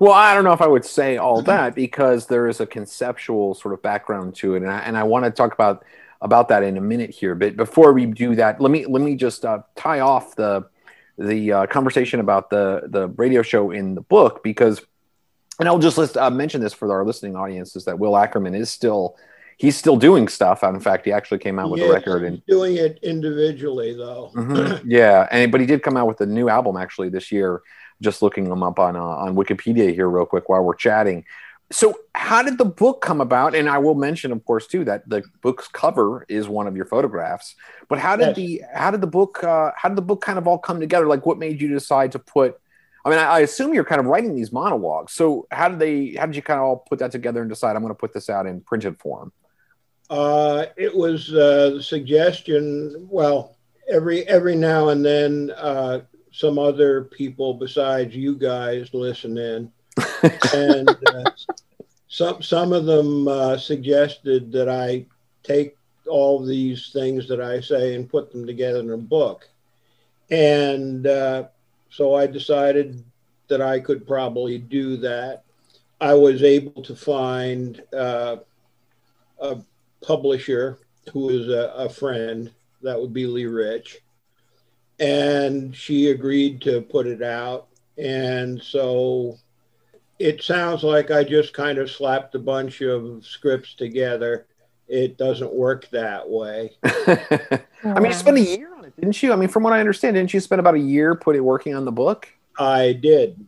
well, 0.00 0.12
I 0.12 0.34
don't 0.34 0.44
know 0.44 0.52
if 0.52 0.60
I 0.60 0.66
would 0.66 0.84
say 0.84 1.18
all 1.18 1.42
that 1.42 1.74
because 1.74 2.26
there 2.26 2.48
is 2.48 2.60
a 2.60 2.66
conceptual 2.66 3.54
sort 3.54 3.74
of 3.74 3.82
background 3.82 4.34
to 4.36 4.54
it, 4.54 4.62
and 4.62 4.70
I, 4.70 4.80
and 4.80 4.96
I 4.96 5.04
want 5.04 5.24
to 5.24 5.30
talk 5.30 5.52
about 5.52 5.84
about 6.20 6.48
that 6.48 6.64
in 6.64 6.76
a 6.76 6.80
minute 6.80 7.10
here. 7.10 7.36
But 7.36 7.56
before 7.56 7.92
we 7.92 8.06
do 8.06 8.34
that, 8.36 8.60
let 8.60 8.70
me 8.70 8.86
let 8.86 9.02
me 9.02 9.14
just 9.14 9.44
uh, 9.44 9.60
tie 9.76 10.00
off 10.00 10.34
the 10.34 10.66
the 11.18 11.52
uh, 11.52 11.66
conversation 11.66 12.20
about 12.20 12.50
the 12.50 12.82
the 12.86 13.08
radio 13.08 13.42
show 13.42 13.70
in 13.70 13.94
the 13.94 14.00
book 14.00 14.42
because, 14.42 14.80
and 15.58 15.68
I'll 15.68 15.78
just 15.78 15.98
list, 15.98 16.16
uh, 16.16 16.30
mention 16.30 16.60
this 16.60 16.72
for 16.72 16.90
our 16.92 17.04
listening 17.04 17.36
audience 17.36 17.76
is 17.76 17.84
that 17.84 17.98
Will 17.98 18.16
Ackerman 18.16 18.54
is 18.54 18.70
still 18.70 19.16
he's 19.58 19.76
still 19.76 19.96
doing 19.96 20.28
stuff. 20.28 20.62
In 20.62 20.80
fact, 20.80 21.04
he 21.04 21.12
actually 21.12 21.38
came 21.38 21.58
out 21.58 21.70
with 21.70 21.80
yes, 21.80 21.90
a 21.90 21.92
record 21.92 22.24
and 22.24 22.44
doing 22.46 22.76
it 22.76 22.98
individually 23.02 23.94
though. 23.94 24.30
mm-hmm. 24.34 24.88
Yeah, 24.88 25.26
and 25.30 25.52
but 25.52 25.60
he 25.60 25.66
did 25.66 25.82
come 25.82 25.96
out 25.96 26.06
with 26.06 26.20
a 26.20 26.26
new 26.26 26.48
album 26.48 26.76
actually 26.76 27.10
this 27.10 27.30
year. 27.30 27.62
Just 28.00 28.22
looking 28.22 28.48
them 28.48 28.62
up 28.62 28.78
on 28.78 28.94
uh, 28.96 29.02
on 29.02 29.34
Wikipedia 29.34 29.92
here 29.92 30.08
real 30.08 30.26
quick 30.26 30.48
while 30.48 30.62
we're 30.62 30.74
chatting. 30.74 31.24
So, 31.70 31.98
how 32.14 32.42
did 32.42 32.56
the 32.56 32.64
book 32.64 33.02
come 33.02 33.20
about? 33.20 33.54
And 33.54 33.68
I 33.68 33.78
will 33.78 33.94
mention, 33.94 34.32
of 34.32 34.44
course, 34.44 34.66
too, 34.66 34.84
that 34.84 35.08
the 35.08 35.22
book's 35.42 35.68
cover 35.68 36.24
is 36.28 36.48
one 36.48 36.66
of 36.66 36.76
your 36.76 36.86
photographs. 36.86 37.54
But 37.88 37.98
how 37.98 38.16
did 38.16 38.28
yes. 38.28 38.36
the 38.36 38.62
how 38.74 38.90
did 38.90 39.00
the 39.00 39.06
book 39.06 39.44
uh, 39.44 39.72
how 39.76 39.88
did 39.88 39.96
the 39.96 40.02
book 40.02 40.22
kind 40.22 40.38
of 40.38 40.48
all 40.48 40.58
come 40.58 40.80
together? 40.80 41.06
Like, 41.06 41.26
what 41.26 41.38
made 41.38 41.60
you 41.60 41.68
decide 41.68 42.12
to 42.12 42.18
put 42.18 42.58
I 43.04 43.10
mean, 43.10 43.18
I, 43.18 43.24
I, 43.24 43.40
assume 43.40 43.72
you're 43.72 43.84
kind 43.84 44.00
of 44.00 44.06
writing 44.06 44.34
these 44.34 44.52
monologues. 44.52 45.12
So 45.14 45.46
how 45.50 45.68
did 45.68 45.78
they? 45.78 46.14
How 46.18 46.26
did 46.26 46.36
you 46.36 46.42
kind 46.42 46.60
of 46.60 46.66
all 46.66 46.76
put 46.76 46.98
that 46.98 47.10
together 47.10 47.40
and 47.40 47.48
decide 47.48 47.76
I'm 47.76 47.82
going 47.82 47.88
to 47.88 47.98
put 47.98 48.12
this 48.12 48.28
out 48.28 48.46
in 48.46 48.60
printed 48.60 48.98
form? 49.00 49.32
Uh, 50.10 50.66
it 50.76 50.94
was 50.94 51.32
uh, 51.32 51.70
the 51.76 51.82
suggestion. 51.82 53.06
Well, 53.10 53.56
every 53.88 54.26
every 54.28 54.56
now 54.56 54.88
and 54.88 55.04
then, 55.04 55.52
uh, 55.56 56.00
some 56.32 56.58
other 56.58 57.04
people 57.04 57.54
besides 57.54 58.14
you 58.14 58.36
guys 58.36 58.92
listen 58.92 59.38
in, 59.38 59.72
and 60.54 60.88
uh, 60.88 61.30
some 62.08 62.42
some 62.42 62.72
of 62.72 62.86
them 62.86 63.28
uh, 63.28 63.56
suggested 63.56 64.52
that 64.52 64.68
I 64.68 65.06
take 65.42 65.76
all 66.08 66.44
these 66.44 66.90
things 66.92 67.28
that 67.28 67.40
I 67.40 67.60
say 67.60 67.94
and 67.94 68.08
put 68.08 68.32
them 68.32 68.46
together 68.46 68.80
in 68.80 68.90
a 68.90 68.96
book, 68.96 69.48
and 70.30 71.06
uh, 71.06 71.44
so 71.90 72.14
I 72.14 72.26
decided 72.26 73.02
that 73.48 73.62
I 73.62 73.80
could 73.80 74.06
probably 74.06 74.58
do 74.58 74.96
that. 74.98 75.44
I 76.00 76.14
was 76.14 76.42
able 76.42 76.82
to 76.82 76.94
find 76.94 77.82
a 77.92 78.38
publisher 80.02 80.78
who 81.12 81.30
is 81.30 81.48
a, 81.48 81.72
a 81.76 81.88
friend. 81.88 82.50
That 82.82 83.00
would 83.00 83.12
be 83.12 83.26
Lee 83.26 83.46
Rich. 83.46 83.98
And 85.00 85.74
she 85.74 86.10
agreed 86.10 86.60
to 86.62 86.80
put 86.82 87.06
it 87.06 87.22
out. 87.22 87.68
And 87.96 88.62
so 88.62 89.38
it 90.18 90.42
sounds 90.42 90.82
like 90.82 91.10
I 91.10 91.24
just 91.24 91.52
kind 91.52 91.78
of 91.78 91.90
slapped 91.90 92.34
a 92.34 92.38
bunch 92.38 92.80
of 92.80 93.24
scripts 93.24 93.74
together. 93.74 94.46
It 94.88 95.16
doesn't 95.18 95.52
work 95.52 95.88
that 95.90 96.28
way. 96.28 96.72
I 96.84 97.60
mean, 97.84 98.06
you 98.06 98.12
spent 98.12 98.38
a 98.38 98.40
year 98.40 98.74
on 98.74 98.84
it, 98.84 98.96
didn't 98.96 99.22
you? 99.22 99.32
I 99.32 99.36
mean, 99.36 99.48
from 99.48 99.62
what 99.62 99.72
I 99.72 99.80
understand, 99.80 100.14
didn't 100.14 100.32
you 100.32 100.40
spend 100.40 100.60
about 100.60 100.74
a 100.74 100.80
year 100.80 101.14
putting 101.14 101.44
working 101.44 101.74
on 101.74 101.84
the 101.84 101.92
book? 101.92 102.28
I 102.58 102.92
did. 102.94 103.44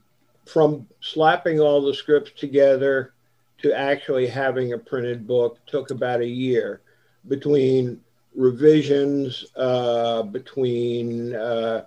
From 0.47 0.87
slapping 1.01 1.61
all 1.61 1.83
the 1.83 1.95
scripts 1.95 2.33
together 2.39 3.15
to 3.63 3.73
actually 3.73 4.27
having 4.27 4.73
a 4.73 4.79
printed 4.79 5.27
book 5.27 5.59
took 5.67 5.91
about 5.91 6.21
a 6.21 6.27
year 6.27 6.81
between 7.29 8.01
revisions, 8.35 9.45
uh, 9.57 10.23
between 10.23 11.35
uh, 11.35 11.85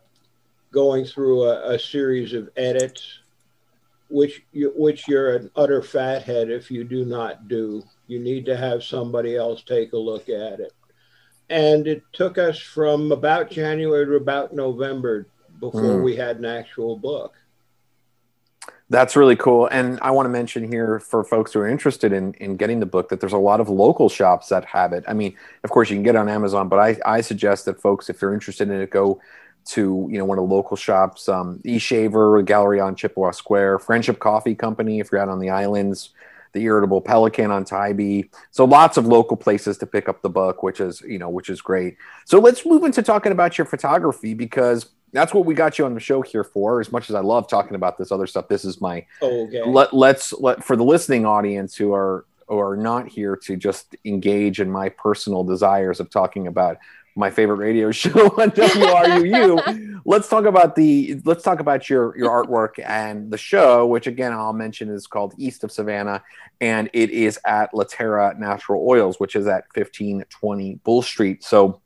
going 0.71 1.05
through 1.05 1.43
a, 1.43 1.73
a, 1.73 1.79
series 1.79 2.33
of 2.33 2.49
edits, 2.57 3.19
which 4.13 4.45
you, 4.51 4.71
which 4.75 5.07
you're 5.07 5.35
an 5.35 5.49
utter 5.55 5.81
fathead 5.81 6.51
if 6.51 6.69
you 6.69 6.83
do 6.83 7.03
not 7.03 7.47
do. 7.47 7.81
You 8.05 8.19
need 8.19 8.45
to 8.45 8.55
have 8.55 8.83
somebody 8.83 9.35
else 9.35 9.63
take 9.63 9.93
a 9.93 9.97
look 9.97 10.29
at 10.29 10.59
it. 10.59 10.71
And 11.49 11.87
it 11.87 12.03
took 12.13 12.37
us 12.37 12.59
from 12.59 13.11
about 13.11 13.49
January 13.49 14.05
to 14.05 14.13
about 14.13 14.53
November 14.53 15.27
before 15.59 15.81
mm. 15.81 16.03
we 16.03 16.15
had 16.15 16.37
an 16.37 16.45
actual 16.45 16.95
book. 16.95 17.33
That's 18.87 19.15
really 19.15 19.35
cool. 19.35 19.65
And 19.67 19.97
I 20.03 20.11
want 20.11 20.27
to 20.27 20.29
mention 20.29 20.71
here 20.71 20.99
for 20.99 21.23
folks 21.23 21.51
who 21.53 21.61
are 21.61 21.67
interested 21.67 22.13
in, 22.13 22.35
in 22.35 22.55
getting 22.55 22.79
the 22.79 22.85
book 22.85 23.09
that 23.09 23.19
there's 23.19 23.33
a 23.33 23.37
lot 23.37 23.59
of 23.59 23.67
local 23.67 24.09
shops 24.09 24.49
that 24.49 24.63
have 24.65 24.93
it. 24.93 25.03
I 25.07 25.13
mean, 25.13 25.35
of 25.63 25.71
course, 25.71 25.89
you 25.89 25.95
can 25.95 26.03
get 26.03 26.13
it 26.13 26.19
on 26.19 26.29
Amazon, 26.29 26.69
but 26.69 26.77
I, 26.77 26.97
I 27.03 27.21
suggest 27.21 27.65
that 27.65 27.81
folks, 27.81 28.11
if 28.11 28.19
they're 28.19 28.33
interested 28.33 28.69
in 28.69 28.79
it, 28.79 28.91
go 28.91 29.19
to 29.65 30.07
you 30.11 30.17
know 30.17 30.25
one 30.25 30.37
of 30.37 30.47
the 30.47 30.53
local 30.53 30.77
shops, 30.77 31.29
um, 31.29 31.59
E 31.63 31.77
Shaver, 31.77 32.41
Gallery 32.41 32.79
on 32.79 32.95
Chippewa 32.95 33.31
Square, 33.31 33.79
Friendship 33.79 34.19
Coffee 34.19 34.55
Company 34.55 34.99
if 34.99 35.11
you're 35.11 35.21
out 35.21 35.29
on 35.29 35.39
the 35.39 35.49
islands, 35.49 36.09
the 36.53 36.61
Irritable 36.61 37.01
Pelican 37.01 37.51
on 37.51 37.65
Tybee. 37.65 38.23
So 38.51 38.65
lots 38.65 38.97
of 38.97 39.05
local 39.05 39.37
places 39.37 39.77
to 39.79 39.85
pick 39.85 40.07
up 40.07 40.21
the 40.21 40.29
book, 40.29 40.63
which 40.63 40.79
is 40.79 41.01
you 41.01 41.19
know 41.19 41.29
which 41.29 41.49
is 41.49 41.61
great. 41.61 41.97
So 42.25 42.39
let's 42.39 42.65
move 42.65 42.83
into 42.83 43.01
talking 43.01 43.31
about 43.31 43.57
your 43.57 43.65
photography 43.65 44.33
because 44.33 44.89
that's 45.11 45.33
what 45.33 45.45
we 45.45 45.53
got 45.53 45.77
you 45.77 45.85
on 45.85 45.93
the 45.93 45.99
show 45.99 46.21
here 46.21 46.43
for. 46.43 46.81
As 46.81 46.91
much 46.91 47.09
as 47.09 47.15
I 47.15 47.21
love 47.21 47.47
talking 47.47 47.75
about 47.75 47.97
this 47.97 48.11
other 48.11 48.27
stuff, 48.27 48.47
this 48.47 48.65
is 48.65 48.81
my 48.81 49.05
oh, 49.21 49.47
okay. 49.47 49.63
let 49.63 49.93
let's 49.93 50.33
let 50.33 50.63
for 50.63 50.75
the 50.75 50.83
listening 50.83 51.25
audience 51.25 51.75
who 51.75 51.93
are 51.93 52.25
who 52.47 52.59
are 52.59 52.75
not 52.75 53.07
here 53.07 53.35
to 53.35 53.55
just 53.55 53.95
engage 54.05 54.59
in 54.59 54.69
my 54.69 54.89
personal 54.89 55.43
desires 55.43 55.99
of 55.99 56.09
talking 56.09 56.47
about 56.47 56.77
my 57.15 57.29
favorite 57.29 57.57
radio 57.57 57.91
show 57.91 58.09
on 58.09 58.51
WRUU. 58.51 60.01
let's 60.05 60.27
talk 60.27 60.45
about 60.45 60.75
the 60.75 61.19
let's 61.25 61.43
talk 61.43 61.59
about 61.59 61.89
your 61.89 62.17
your 62.17 62.29
artwork 62.29 62.83
and 62.83 63.31
the 63.31 63.37
show, 63.37 63.85
which 63.85 64.07
again 64.07 64.33
I'll 64.33 64.53
mention 64.53 64.89
is 64.89 65.07
called 65.07 65.33
East 65.37 65.63
of 65.63 65.71
Savannah, 65.71 66.23
and 66.61 66.89
it 66.93 67.09
is 67.11 67.39
at 67.45 67.71
Laterra 67.73 68.37
Natural 68.37 68.85
Oils, 68.87 69.19
which 69.19 69.35
is 69.35 69.47
at 69.47 69.65
1520 69.75 70.79
Bull 70.83 71.01
Street. 71.01 71.43
So 71.43 71.81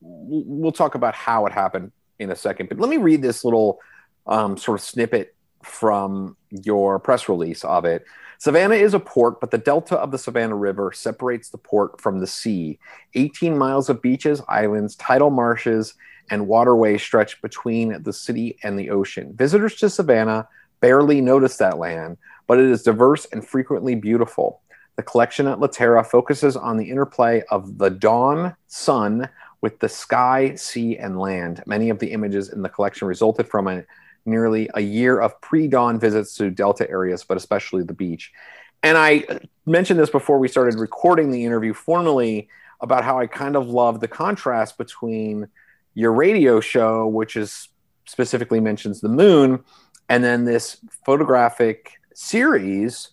we'll 0.00 0.72
talk 0.72 0.94
about 0.94 1.14
how 1.14 1.46
it 1.46 1.52
happened 1.52 1.92
in 2.18 2.30
a 2.30 2.36
second. 2.36 2.68
But 2.68 2.78
let 2.78 2.90
me 2.90 2.98
read 2.98 3.22
this 3.22 3.44
little 3.44 3.80
um, 4.26 4.56
sort 4.56 4.78
of 4.78 4.84
snippet 4.84 5.34
from 5.62 6.36
your 6.50 6.98
press 6.98 7.28
release 7.28 7.64
of 7.64 7.84
it. 7.84 8.04
Savannah 8.44 8.74
is 8.74 8.92
a 8.92 9.00
port, 9.00 9.40
but 9.40 9.50
the 9.50 9.56
delta 9.56 9.96
of 9.96 10.10
the 10.10 10.18
Savannah 10.18 10.54
River 10.54 10.92
separates 10.92 11.48
the 11.48 11.56
port 11.56 11.98
from 11.98 12.18
the 12.18 12.26
sea. 12.26 12.78
18 13.14 13.56
miles 13.56 13.88
of 13.88 14.02
beaches, 14.02 14.42
islands, 14.48 14.96
tidal 14.96 15.30
marshes, 15.30 15.94
and 16.28 16.46
waterways 16.46 17.00
stretch 17.00 17.40
between 17.40 18.02
the 18.02 18.12
city 18.12 18.58
and 18.62 18.78
the 18.78 18.90
ocean. 18.90 19.32
Visitors 19.34 19.76
to 19.76 19.88
Savannah 19.88 20.46
barely 20.80 21.22
notice 21.22 21.56
that 21.56 21.78
land, 21.78 22.18
but 22.46 22.58
it 22.58 22.66
is 22.66 22.82
diverse 22.82 23.24
and 23.32 23.48
frequently 23.48 23.94
beautiful. 23.94 24.60
The 24.96 25.02
collection 25.02 25.46
at 25.46 25.56
Laterra 25.56 26.04
focuses 26.04 26.54
on 26.54 26.76
the 26.76 26.90
interplay 26.90 27.44
of 27.50 27.78
the 27.78 27.88
dawn, 27.88 28.54
sun, 28.66 29.26
with 29.62 29.78
the 29.78 29.88
sky, 29.88 30.54
sea, 30.54 30.98
and 30.98 31.18
land. 31.18 31.62
Many 31.64 31.88
of 31.88 31.98
the 31.98 32.12
images 32.12 32.50
in 32.50 32.60
the 32.60 32.68
collection 32.68 33.08
resulted 33.08 33.48
from 33.48 33.68
a, 33.68 33.84
nearly 34.26 34.68
a 34.74 34.80
year 34.80 35.20
of 35.20 35.40
pre 35.40 35.68
dawn 35.68 35.98
visits 35.98 36.34
to 36.36 36.50
Delta 36.50 36.88
areas, 36.90 37.24
but 37.24 37.36
especially 37.36 37.82
the 37.82 37.94
beach. 37.94 38.32
And 38.82 38.98
I 38.98 39.40
mentioned 39.66 39.98
this 39.98 40.10
before 40.10 40.38
we 40.38 40.48
started 40.48 40.78
recording 40.78 41.30
the 41.30 41.44
interview 41.44 41.72
formally 41.72 42.48
about 42.80 43.04
how 43.04 43.18
I 43.18 43.26
kind 43.26 43.56
of 43.56 43.66
love 43.68 44.00
the 44.00 44.08
contrast 44.08 44.76
between 44.76 45.48
your 45.94 46.12
radio 46.12 46.60
show, 46.60 47.06
which 47.06 47.36
is 47.36 47.68
specifically 48.06 48.60
mentions 48.60 49.00
the 49.00 49.08
moon, 49.08 49.64
and 50.08 50.22
then 50.22 50.44
this 50.44 50.78
photographic 51.06 51.92
series, 52.14 53.10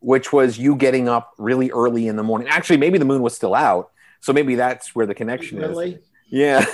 which 0.00 0.32
was 0.32 0.58
you 0.58 0.74
getting 0.74 1.08
up 1.08 1.34
really 1.38 1.70
early 1.70 2.08
in 2.08 2.16
the 2.16 2.22
morning. 2.22 2.48
Actually, 2.48 2.78
maybe 2.78 2.96
the 2.96 3.04
moon 3.04 3.20
was 3.20 3.36
still 3.36 3.54
out, 3.54 3.90
so 4.20 4.32
maybe 4.32 4.54
that's 4.54 4.94
where 4.94 5.06
the 5.06 5.14
connection 5.14 5.58
really? 5.58 5.94
is. 5.94 6.09
Yeah, 6.30 6.64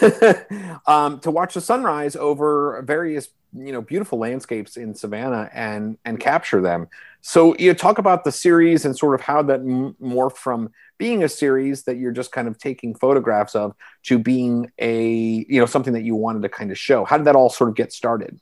um, 0.87 1.19
to 1.21 1.31
watch 1.31 1.55
the 1.55 1.63
sunrise 1.63 2.15
over 2.15 2.83
various 2.83 3.31
you 3.55 3.73
know 3.73 3.81
beautiful 3.81 4.19
landscapes 4.19 4.77
in 4.77 4.95
Savannah 4.95 5.51
and 5.53 5.97
and 6.05 6.21
capture 6.21 6.61
them. 6.61 6.89
So 7.23 7.57
you 7.59 7.69
know, 7.69 7.75
talk 7.75 7.99
about 7.99 8.25
the 8.25 8.33
series 8.33 8.85
and 8.85 8.97
sort 8.97 9.15
of 9.15 9.23
how 9.23 9.43
that 9.45 9.63
morphed 9.63 10.37
from 10.37 10.71
being 10.99 11.25
a 11.25 11.29
series 11.29 11.85
that 11.85 11.97
you're 11.97 12.13
just 12.13 12.33
kind 12.33 12.49
of 12.49 12.59
taking 12.59 12.95
photographs 12.95 13.55
of 13.55 13.75
to 14.05 14.19
being 14.19 14.71
a 14.79 15.11
you 15.49 15.59
know 15.59 15.67
something 15.67 15.95
that 15.95 16.03
you 16.03 16.15
wanted 16.15 16.43
to 16.43 16.51
kind 16.51 16.71
of 16.71 16.79
show. 16.79 17.05
How 17.05 17.17
did 17.17 17.27
that 17.27 17.37
all 17.37 17.49
sort 17.49 17.71
of 17.71 17.77
get 17.77 17.93
started? 17.93 18.39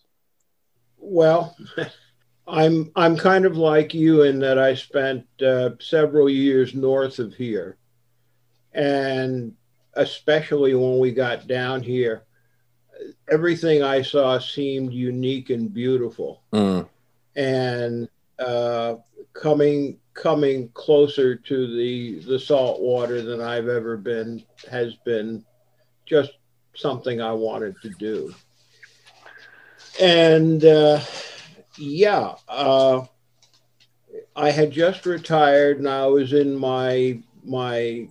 Well, 0.98 1.56
I'm 2.48 2.90
I'm 2.96 3.16
kind 3.16 3.44
of 3.44 3.56
like 3.56 3.94
you 3.94 4.22
in 4.22 4.40
that 4.40 4.58
I 4.58 4.74
spent 4.74 5.26
uh, 5.40 5.70
several 5.80 6.28
years 6.28 6.74
north 6.74 7.20
of 7.20 7.34
here, 7.34 7.78
and 8.72 9.54
especially 9.96 10.74
when 10.74 10.98
we 10.98 11.12
got 11.12 11.46
down 11.46 11.82
here, 11.82 12.24
everything 13.30 13.82
I 13.82 14.02
saw 14.02 14.38
seemed 14.38 14.92
unique 14.92 15.50
and 15.50 15.72
beautiful. 15.72 16.42
Mm. 16.52 16.88
And 17.36 18.08
uh, 18.38 18.96
coming 19.32 19.98
coming 20.14 20.68
closer 20.70 21.34
to 21.34 21.76
the 21.76 22.20
the 22.20 22.38
salt 22.38 22.80
water 22.80 23.20
than 23.22 23.40
I've 23.40 23.68
ever 23.68 23.96
been 23.96 24.44
has 24.70 24.94
been 25.04 25.44
just 26.06 26.32
something 26.74 27.20
I 27.20 27.32
wanted 27.32 27.74
to 27.82 27.90
do. 27.90 28.34
And 30.00 30.64
uh, 30.64 31.00
yeah, 31.78 32.34
uh, 32.48 33.04
I 34.36 34.50
had 34.50 34.70
just 34.70 35.06
retired, 35.06 35.78
and 35.78 35.88
I 35.88 36.06
was 36.06 36.32
in 36.32 36.54
my 36.54 37.20
my 37.44 38.08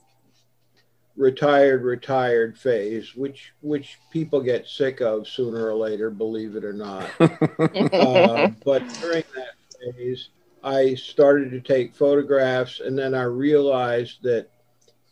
retired 1.16 1.84
retired 1.84 2.58
phase, 2.58 3.16
which 3.16 3.54
which 3.62 4.00
people 4.12 4.42
get 4.42 4.68
sick 4.68 5.02
of 5.02 5.28
sooner 5.28 5.68
or 5.68 5.76
later, 5.76 6.10
believe 6.10 6.56
it 6.56 6.66
or 6.66 6.74
not. 6.74 7.10
uh, 7.20 8.50
but 8.66 8.82
during 9.00 9.24
that 9.36 9.96
phase, 9.96 10.30
I 10.64 10.96
started 10.96 11.52
to 11.52 11.62
take 11.62 11.94
photographs, 11.94 12.80
and 12.80 12.98
then 12.98 13.14
I 13.14 13.24
realized 13.24 14.24
that 14.24 14.50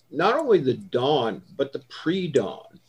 not 0.09 0.35
only 0.35 0.59
the 0.59 0.73
dawn, 0.73 1.41
but 1.55 1.71
the 1.71 1.83
pre-dawn, 1.89 2.79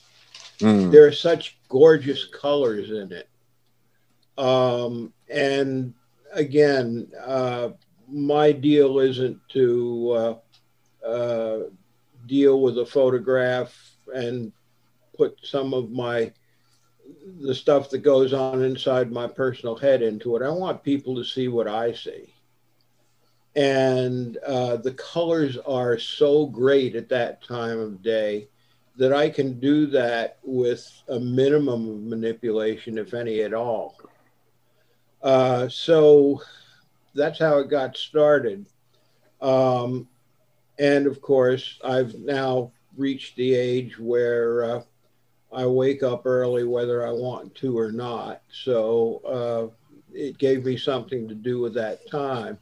mm. 0.58 0.90
there 0.90 1.06
are 1.06 1.12
such 1.12 1.56
gorgeous 1.68 2.24
colors 2.24 2.90
in 2.90 3.12
it. 3.12 3.28
Um, 4.38 5.12
and 5.28 5.94
again, 6.32 7.08
uh, 7.24 7.70
my 8.08 8.52
deal 8.52 8.98
isn't 8.98 9.38
to 9.50 10.10
uh, 11.04 11.06
uh, 11.06 11.58
deal 12.26 12.60
with 12.60 12.78
a 12.78 12.86
photograph 12.86 13.96
and 14.14 14.52
put 15.16 15.38
some 15.42 15.74
of 15.74 15.90
my 15.90 16.32
the 17.40 17.54
stuff 17.54 17.90
that 17.90 17.98
goes 17.98 18.32
on 18.32 18.62
inside 18.62 19.12
my 19.12 19.26
personal 19.26 19.76
head 19.76 20.02
into 20.02 20.36
it. 20.36 20.42
I 20.42 20.50
want 20.50 20.82
people 20.82 21.14
to 21.16 21.24
see 21.24 21.48
what 21.48 21.68
I 21.68 21.92
see. 21.92 22.32
And 23.54 24.38
uh, 24.38 24.76
the 24.76 24.92
colors 24.94 25.58
are 25.58 25.98
so 25.98 26.46
great 26.46 26.96
at 26.96 27.10
that 27.10 27.42
time 27.42 27.78
of 27.78 28.02
day 28.02 28.48
that 28.96 29.12
I 29.12 29.28
can 29.28 29.58
do 29.60 29.86
that 29.86 30.38
with 30.42 30.90
a 31.08 31.18
minimum 31.18 31.88
of 31.88 32.00
manipulation, 32.02 32.98
if 32.98 33.14
any 33.14 33.40
at 33.42 33.52
all. 33.52 33.98
Uh, 35.22 35.68
so 35.68 36.42
that's 37.14 37.38
how 37.38 37.58
it 37.58 37.68
got 37.68 37.96
started. 37.96 38.66
Um, 39.40 40.08
and 40.78 41.06
of 41.06 41.20
course, 41.20 41.78
I've 41.84 42.14
now 42.14 42.72
reached 42.96 43.36
the 43.36 43.54
age 43.54 43.98
where 43.98 44.64
uh, 44.64 44.82
I 45.52 45.66
wake 45.66 46.02
up 46.02 46.26
early 46.26 46.64
whether 46.64 47.06
I 47.06 47.10
want 47.10 47.54
to 47.56 47.78
or 47.78 47.92
not. 47.92 48.42
So 48.50 49.20
uh, 49.26 49.92
it 50.14 50.38
gave 50.38 50.64
me 50.64 50.76
something 50.76 51.28
to 51.28 51.34
do 51.34 51.60
with 51.60 51.74
that 51.74 52.08
time. 52.10 52.58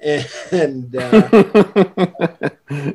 And 0.00 0.94
uh, 0.96 1.28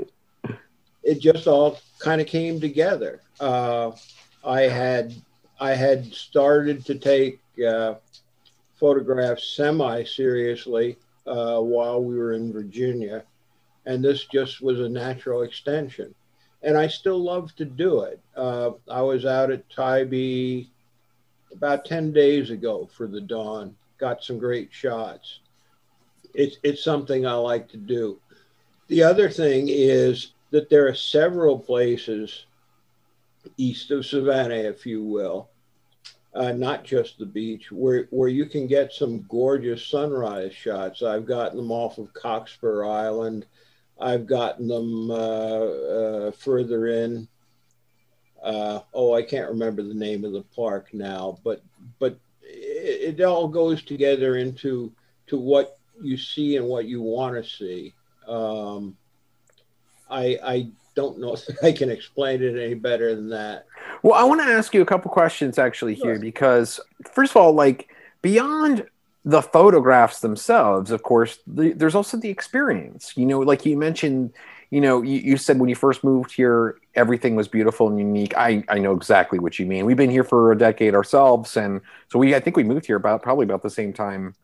it 1.04 1.20
just 1.20 1.48
all 1.48 1.80
kind 2.00 2.22
of 2.22 2.28
came 2.28 2.60
together. 2.60 3.22
Uh, 3.40 3.92
I 4.44 4.62
had 4.62 5.14
I 5.60 5.74
had 5.74 6.14
started 6.14 6.86
to 6.86 6.96
take 6.96 7.40
uh, 7.68 7.96
photographs 8.80 9.56
semi 9.56 10.04
seriously 10.04 10.98
uh, 11.26 11.60
while 11.60 12.02
we 12.02 12.18
were 12.18 12.34
in 12.34 12.54
Virginia, 12.54 13.24
and 13.90 14.06
this 14.06 14.26
just 14.26 14.62
was 14.62 14.80
a 14.80 14.88
natural 14.88 15.42
extension. 15.42 16.14
And 16.62 16.78
I 16.78 16.88
still 16.88 17.18
love 17.18 17.56
to 17.56 17.66
do 17.66 18.02
it. 18.02 18.22
Uh, 18.36 18.72
I 18.88 19.02
was 19.02 19.26
out 19.26 19.50
at 19.50 19.68
Tybee 19.68 20.68
about 21.52 21.86
10 21.86 22.14
days 22.14 22.52
ago 22.52 22.88
for 22.96 23.08
the 23.08 23.20
dawn, 23.20 23.76
got 23.98 24.24
some 24.24 24.38
great 24.38 24.70
shots. 24.72 25.40
It's, 26.36 26.58
it's 26.62 26.84
something 26.84 27.26
I 27.26 27.34
like 27.34 27.68
to 27.70 27.78
do. 27.78 28.20
The 28.90 29.02
other 29.02 29.28
thing 29.28 29.70
is 29.70 30.34
that 30.52 30.70
there 30.70 30.88
are 30.88 30.94
several 30.94 31.58
places 31.58 32.46
east 33.58 33.90
of 33.90 34.06
Savannah, 34.06 34.54
if 34.54 34.86
you 34.86 35.04
will, 35.04 35.50
uh, 36.36 36.52
not 36.52 36.84
just 36.84 37.18
the 37.18 37.26
beach, 37.26 37.72
where, 37.72 38.08
where 38.12 38.30
you 38.30 38.46
can 38.46 38.68
get 38.68 38.94
some 38.94 39.26
gorgeous 39.28 39.84
sunrise 39.84 40.54
shots. 40.54 41.02
I've 41.02 41.26
gotten 41.26 41.58
them 41.58 41.72
off 41.72 41.98
of 41.98 42.14
Cockspur 42.14 42.88
Island. 42.88 43.48
I've 44.00 44.28
gotten 44.28 44.68
them 44.68 45.12
uh, 45.12 45.14
uh, 45.14 46.32
further 46.32 46.88
in. 46.88 47.28
Uh, 48.42 48.80
oh, 48.94 49.14
I 49.14 49.22
can't 49.22 49.50
remember 49.50 49.84
the 49.84 49.94
name 49.94 50.24
of 50.24 50.32
the 50.32 50.44
park 50.56 50.94
now, 50.94 51.40
but 51.44 51.62
but 52.00 52.18
it, 52.42 53.20
it 53.20 53.24
all 53.24 53.48
goes 53.48 53.84
together 53.84 54.38
into 54.38 54.94
to 55.28 55.38
what 55.38 55.78
you 56.02 56.18
see 56.18 56.56
and 56.56 56.66
what 56.66 56.86
you 56.86 57.02
want 57.02 57.36
to 57.36 57.50
see. 57.50 57.94
Um, 58.28 58.96
I 60.10 60.40
I 60.44 60.72
don't 60.96 61.20
know 61.20 61.34
if 61.34 61.64
I 61.64 61.74
can 61.74 61.90
explain 61.90 62.42
it 62.42 62.58
any 62.58 62.76
better 62.76 63.16
than 63.16 63.30
that. 63.30 63.66
Well, 64.04 64.14
I 64.14 64.24
want 64.24 64.42
to 64.42 64.48
ask 64.48 64.74
you 64.74 64.82
a 64.82 64.86
couple 64.86 65.12
questions 65.12 65.58
actually 65.58 65.96
here 65.96 66.16
sure. 66.16 66.20
because 66.20 66.80
first 67.12 67.32
of 67.32 67.38
all, 67.38 67.54
like 67.54 67.90
beyond 68.22 68.86
the 69.26 69.42
photographs 69.42 70.22
themselves, 70.22 70.92
of 70.92 71.04
course, 71.04 71.40
the, 71.46 71.74
there's 71.74 71.96
also 71.96 72.18
the 72.18 72.30
experience. 72.30 73.14
You 73.16 73.26
know, 73.26 73.40
like 73.40 73.66
you 73.66 73.78
mentioned, 73.78 74.34
you 74.70 74.80
know, 74.80 75.02
you, 75.02 75.20
you, 75.20 75.38
said 75.38 75.60
when 75.60 75.70
you 75.70 75.76
first 75.76 76.04
moved 76.04 76.32
here, 76.32 76.78
everything 76.96 77.36
was 77.36 77.48
beautiful 77.48 77.88
and 77.88 78.00
unique. 78.00 78.38
I, 78.38 78.64
I 78.70 78.80
know 78.80 78.94
exactly 78.94 79.40
what 79.40 79.60
you 79.60 79.66
mean. 79.66 79.86
We've 79.86 79.98
been 79.98 80.12
here 80.12 80.24
for 80.24 80.52
a 80.52 80.58
decade 80.58 80.96
ourselves, 80.96 81.58
and 81.58 81.82
so 82.10 82.20
we 82.20 82.36
I 82.36 82.40
think 82.40 82.56
we 82.56 82.64
moved 82.64 82.86
here 82.86 82.96
about 82.96 83.22
probably 83.22 83.44
about 83.44 83.62
the 83.62 83.70
same 83.70 83.94
time 83.94 84.36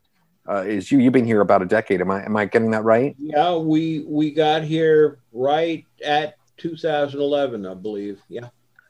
uh, 0.48 0.64
as 0.66 0.90
you. 0.90 0.98
You've 0.98 1.12
been 1.12 1.24
here 1.24 1.40
about 1.40 1.62
a 1.62 1.66
decade. 1.66 2.00
Am 2.00 2.10
I 2.10 2.24
am 2.24 2.36
I 2.36 2.44
getting 2.44 2.72
that 2.72 2.84
right? 2.84 3.14
Yeah, 3.18 3.56
we 3.56 4.04
we 4.06 4.30
got 4.30 4.62
here 4.62 5.20
right 5.32 5.86
at 6.04 6.36
2011, 6.58 7.66
I 7.66 7.74
believe. 7.74 8.20
Yeah. 8.28 8.48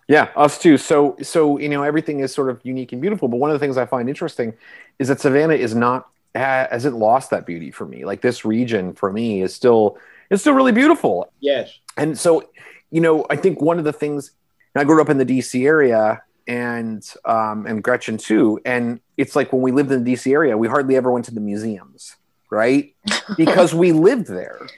Yeah, 0.09 0.29
us 0.37 0.57
too. 0.59 0.79
So, 0.79 1.17
so 1.21 1.59
you 1.59 1.69
know, 1.69 1.83
everything 1.83 2.21
is 2.21 2.33
sort 2.33 2.49
of 2.49 2.61
unique 2.63 2.93
and 2.93 3.01
beautiful. 3.01 3.27
But 3.27 3.39
one 3.39 3.51
of 3.51 3.55
the 3.55 3.59
things 3.59 3.77
I 3.77 3.87
find 3.87 4.09
interesting 4.09 4.55
is 4.99 5.09
that 5.09 5.21
Savannah 5.21 5.55
is 5.55 5.75
not 5.75 6.09
hasn't 6.35 6.97
lost 6.97 7.31
that 7.31 7.47
beauty 7.47 7.71
for 7.71 7.87
me. 7.87 8.05
Like 8.05 8.21
this 8.21 8.45
region 8.45 8.93
for 8.93 9.13
me 9.13 9.43
is 9.43 9.55
still 9.55 9.99
is 10.31 10.41
still 10.41 10.55
really 10.55 10.73
beautiful. 10.73 11.33
Yes. 11.41 11.79
And 11.97 12.19
so, 12.19 12.49
you 12.91 13.01
know, 13.01 13.27
I 13.31 13.37
think 13.37 13.61
one 13.61 13.79
of 13.79 13.85
the 13.85 13.93
things 13.93 14.33
I 14.75 14.85
grew 14.85 15.01
up 15.01 15.09
in 15.09 15.19
the 15.19 15.25
DC 15.25 15.65
area 15.65 16.23
and 16.47 17.09
um, 17.25 17.67
and 17.67 17.83
Gretchen 17.83 18.19
too, 18.19 18.61
and 18.65 19.01
it's 19.17 19.35
like 19.35 19.53
when 19.53 19.63
we 19.63 19.73
lived 19.73 19.91
in 19.91 20.05
the 20.05 20.13
DC 20.13 20.31
area, 20.31 20.57
we 20.57 20.69
hardly 20.69 20.97
ever 20.97 21.11
went 21.11 21.25
to 21.27 21.35
the 21.35 21.41
museums, 21.41 22.17
right? 22.51 22.95
Because 23.37 23.75
we 23.75 23.93
lived 23.93 24.29
there. 24.29 24.69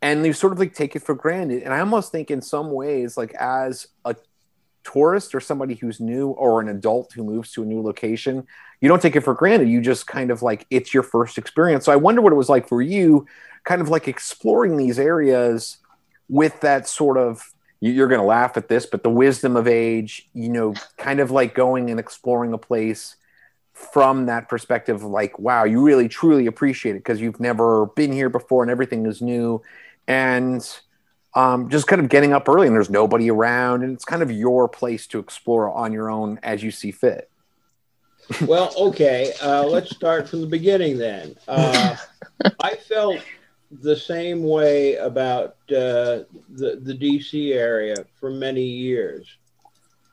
And 0.00 0.24
you 0.24 0.32
sort 0.32 0.52
of 0.52 0.60
like 0.60 0.74
take 0.74 0.94
it 0.94 1.02
for 1.02 1.16
granted. 1.16 1.64
And 1.64 1.74
I 1.74 1.80
almost 1.80 2.12
think 2.12 2.30
in 2.30 2.40
some 2.40 2.70
ways, 2.70 3.16
like 3.16 3.34
as 3.34 3.88
a 4.04 4.14
tourist 4.84 5.34
or 5.34 5.40
somebody 5.40 5.74
who's 5.74 5.98
new 5.98 6.28
or 6.28 6.60
an 6.60 6.68
adult 6.68 7.12
who 7.12 7.24
moves 7.24 7.50
to 7.52 7.62
a 7.62 7.66
new 7.66 7.82
location, 7.82 8.46
you 8.80 8.88
don't 8.88 9.02
take 9.02 9.16
it 9.16 9.20
for 9.22 9.34
granted. 9.34 9.68
You 9.68 9.80
just 9.80 10.06
kind 10.06 10.30
of 10.30 10.42
like 10.42 10.66
it's 10.70 10.94
your 10.94 11.02
first 11.02 11.38
experience. 11.38 11.84
So 11.84 11.92
I 11.92 11.96
wonder 11.96 12.20
what 12.20 12.32
it 12.32 12.36
was 12.36 12.48
like 12.48 12.68
for 12.68 12.80
you, 12.80 13.26
kind 13.64 13.80
of 13.80 13.88
like 13.88 14.08
exploring 14.08 14.76
these 14.76 14.98
areas 14.98 15.78
with 16.28 16.60
that 16.60 16.86
sort 16.86 17.16
of 17.16 17.52
you're 17.80 18.08
going 18.08 18.20
to 18.20 18.26
laugh 18.26 18.56
at 18.56 18.68
this, 18.68 18.86
but 18.86 19.04
the 19.04 19.10
wisdom 19.10 19.56
of 19.56 19.68
age, 19.68 20.28
you 20.34 20.48
know, 20.48 20.74
kind 20.96 21.20
of 21.20 21.30
like 21.30 21.54
going 21.54 21.90
and 21.90 22.00
exploring 22.00 22.52
a 22.52 22.58
place 22.58 23.14
from 23.78 24.26
that 24.26 24.48
perspective 24.48 25.04
like 25.04 25.38
wow 25.38 25.62
you 25.62 25.80
really 25.80 26.08
truly 26.08 26.46
appreciate 26.46 26.96
it 26.96 26.98
because 26.98 27.20
you've 27.20 27.38
never 27.38 27.86
been 27.86 28.10
here 28.10 28.28
before 28.28 28.64
and 28.64 28.72
everything 28.72 29.06
is 29.06 29.22
new 29.22 29.62
and 30.08 30.80
um, 31.34 31.68
just 31.68 31.86
kind 31.86 32.02
of 32.02 32.08
getting 32.08 32.32
up 32.32 32.48
early 32.48 32.66
and 32.66 32.74
there's 32.74 32.90
nobody 32.90 33.30
around 33.30 33.84
and 33.84 33.92
it's 33.92 34.04
kind 34.04 34.20
of 34.20 34.32
your 34.32 34.68
place 34.68 35.06
to 35.06 35.20
explore 35.20 35.70
on 35.70 35.92
your 35.92 36.10
own 36.10 36.40
as 36.42 36.60
you 36.60 36.72
see 36.72 36.90
fit 36.90 37.30
well 38.42 38.72
okay 38.76 39.32
uh, 39.42 39.64
let's 39.64 39.94
start 39.94 40.28
from 40.28 40.40
the 40.40 40.46
beginning 40.46 40.98
then 40.98 41.34
uh, 41.48 41.96
i 42.60 42.74
felt 42.74 43.20
the 43.82 43.96
same 43.96 44.42
way 44.42 44.94
about 44.96 45.56
uh, 45.70 46.24
the, 46.54 46.80
the 46.82 46.94
dc 46.94 47.54
area 47.54 48.04
for 48.18 48.30
many 48.30 48.62
years 48.64 49.36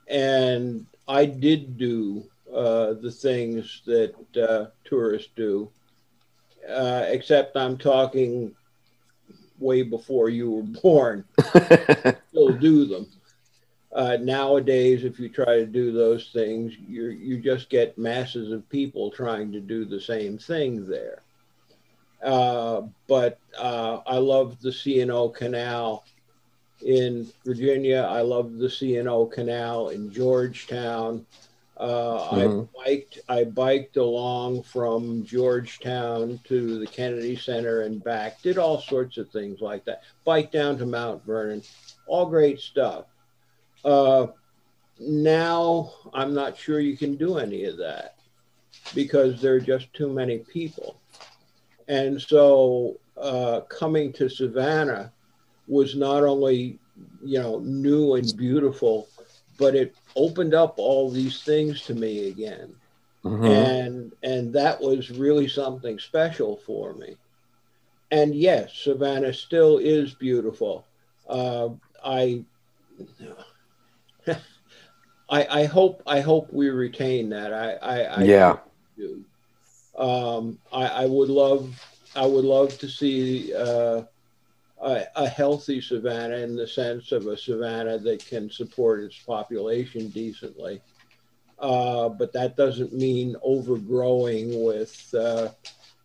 and 0.08 0.86
i 1.08 1.25
did 1.25 1.78
do 1.78 2.23
uh, 2.54 2.93
the 2.93 3.12
things 3.12 3.82
that 3.86 4.13
uh, 4.38 4.65
tourists 4.84 5.32
do 5.36 5.69
uh, 6.69 7.06
except 7.08 7.56
i'm 7.58 7.78
talking 7.78 8.54
way 9.60 9.84
before 9.84 10.30
you 10.30 10.51
were 10.51 10.82
born. 10.82 11.25
Still 12.30 12.54
do 12.60 12.86
them. 12.86 13.08
Uh, 13.96 14.18
nowadays, 14.20 15.06
if 15.06 15.18
you 15.22 15.30
try 15.30 15.56
to 15.56 15.66
do 15.66 15.94
those 15.94 16.30
things, 16.34 16.74
you 16.86 17.06
you 17.06 17.40
just 17.40 17.70
get 17.70 17.98
masses 17.98 18.52
of 18.52 18.68
people 18.70 19.10
trying 19.10 19.54
to 19.54 19.62
do 19.62 19.86
the 19.86 20.02
same 20.02 20.38
thing 20.38 20.86
there. 20.86 21.22
Uh, 22.22 22.82
but 23.08 23.40
uh, 23.58 24.00
I 24.06 24.18
love 24.18 24.60
the 24.60 24.74
C&O 24.74 25.30
Canal 25.30 26.04
in 26.86 27.32
Virginia. 27.46 28.06
I 28.10 28.20
love 28.20 28.58
the 28.58 28.70
C&O 28.70 29.28
Canal 29.28 29.90
in 29.90 30.12
Georgetown. 30.12 31.26
Uh, 31.78 32.30
mm-hmm. 32.32 32.80
I 32.82 32.84
biked. 32.84 33.20
I 33.30 33.44
biked 33.46 33.96
along 33.96 34.64
from 34.64 35.24
Georgetown 35.24 36.42
to 36.46 36.80
the 36.80 36.88
Kennedy 36.88 37.38
Center 37.38 37.84
and 37.84 38.04
back. 38.04 38.42
Did 38.42 38.58
all 38.58 38.82
sorts 38.82 39.18
of 39.18 39.30
things 39.30 39.62
like 39.62 39.86
that. 39.86 40.04
Bike 40.26 40.52
down 40.52 40.78
to 40.80 40.86
Mount 40.86 41.24
Vernon. 41.26 41.64
All 42.08 42.26
great 42.26 42.60
stuff. 42.60 43.06
Uh, 43.86 44.28
now 45.00 45.93
I'm 46.13 46.34
not 46.34 46.58
sure 46.58 46.80
you 46.80 46.98
can 46.98 47.15
do 47.15 47.38
any 47.38 47.65
of 47.65 47.78
that 47.78 48.15
because 48.93 49.41
there 49.41 49.54
are 49.54 49.60
just 49.60 49.93
too 49.93 50.12
many 50.12 50.39
people. 50.39 51.00
And 51.88 52.19
so 52.21 52.98
uh, 53.15 53.62
coming 53.69 54.12
to 54.13 54.28
Savannah 54.28 55.12
was 55.67 55.95
not 55.95 56.24
only, 56.24 56.80
you 57.24 57.39
know, 57.39 57.60
new 57.60 58.15
and 58.15 58.36
beautiful, 58.36 59.08
but 59.58 59.76
it 59.76 59.95
opened 60.15 60.54
up 60.54 60.76
all 60.78 61.10
these 61.10 61.43
things 61.43 61.82
to 61.84 61.93
me 61.93 62.30
again. 62.30 62.76
Mm-hmm. 63.24 63.45
And 63.45 64.12
and 64.24 64.54
that 64.54 64.80
was 64.80 65.12
really 65.12 65.48
something 65.48 65.98
special 66.00 66.58
for 66.58 66.93
me. 66.93 67.15
And 68.12 68.36
yes, 68.36 68.74
Savannah 68.76 69.34
still 69.34 69.78
is 69.80 70.13
beautiful. 70.13 70.86
Uh, 71.28 71.69
I 72.04 72.45
I, 75.30 75.62
I 75.62 75.66
hope 75.66 76.04
I 76.06 76.20
hope 76.22 76.52
we 76.54 76.70
retain 76.70 77.30
that. 77.30 77.54
I, 77.54 77.74
I, 77.74 78.04
I 78.04 78.24
yeah. 78.24 78.58
Do. 78.98 79.24
Um, 79.98 80.60
I, 80.72 80.88
I 80.88 81.06
would 81.06 81.30
love 81.30 81.82
I 82.16 82.26
would 82.26 82.46
love 82.46 82.78
to 82.80 82.88
see 82.88 83.54
uh, 83.54 84.04
a, 84.82 85.04
a, 85.16 85.28
healthy 85.28 85.82
Savannah 85.82 86.38
in 86.38 86.56
the 86.56 86.68
sense 86.68 87.12
of 87.12 87.28
a 87.28 87.38
Savannah 87.38 87.98
that 88.00 88.26
can 88.26 88.50
support 88.50 89.02
its 89.02 89.18
population 89.18 90.10
decently. 90.10 90.82
Uh, 91.60 92.10
but 92.10 92.34
that 92.34 92.56
doesn't 92.56 92.94
mean 92.94 93.36
overgrowing 93.42 94.64
with 94.66 95.14
uh, 95.14 95.50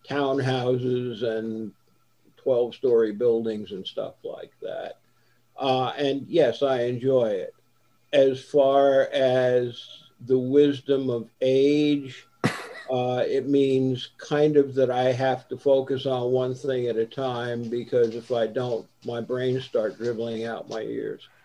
townhouses 0.09 1.23
and 1.23 1.73
12 2.37 2.75
story 2.75 3.13
buildings 3.13 3.73
and 3.73 3.87
stuff 3.87 4.15
like 4.25 4.53
that. 4.63 4.99
Uh, 5.57 5.93
and 5.99 6.27
yes, 6.29 6.63
I 6.63 6.83
enjoy 6.83 7.27
it 7.27 7.55
as 8.13 8.43
far 8.43 9.03
as 9.13 9.83
the 10.27 10.39
wisdom 10.39 11.11
of 11.11 11.29
age, 11.41 12.27
uh, 12.45 13.25
it 13.27 13.49
means 13.49 14.11
kind 14.19 14.57
of 14.57 14.75
that 14.75 14.91
I 14.91 15.13
have 15.13 15.49
to 15.49 15.57
focus 15.57 16.07
on 16.07 16.33
one 16.33 16.55
thing 16.55 16.87
at 16.89 16.97
a 16.97 17.07
time 17.07 17.65
because 17.65 18.15
if 18.15 18.33
I 18.33 18.47
don't, 18.47 18.87
my 19.05 19.21
brain 19.21 19.61
start 19.61 19.99
dribbling 19.99 20.45
out 20.45 20.69
my 20.69 20.83
ears. 20.83 21.29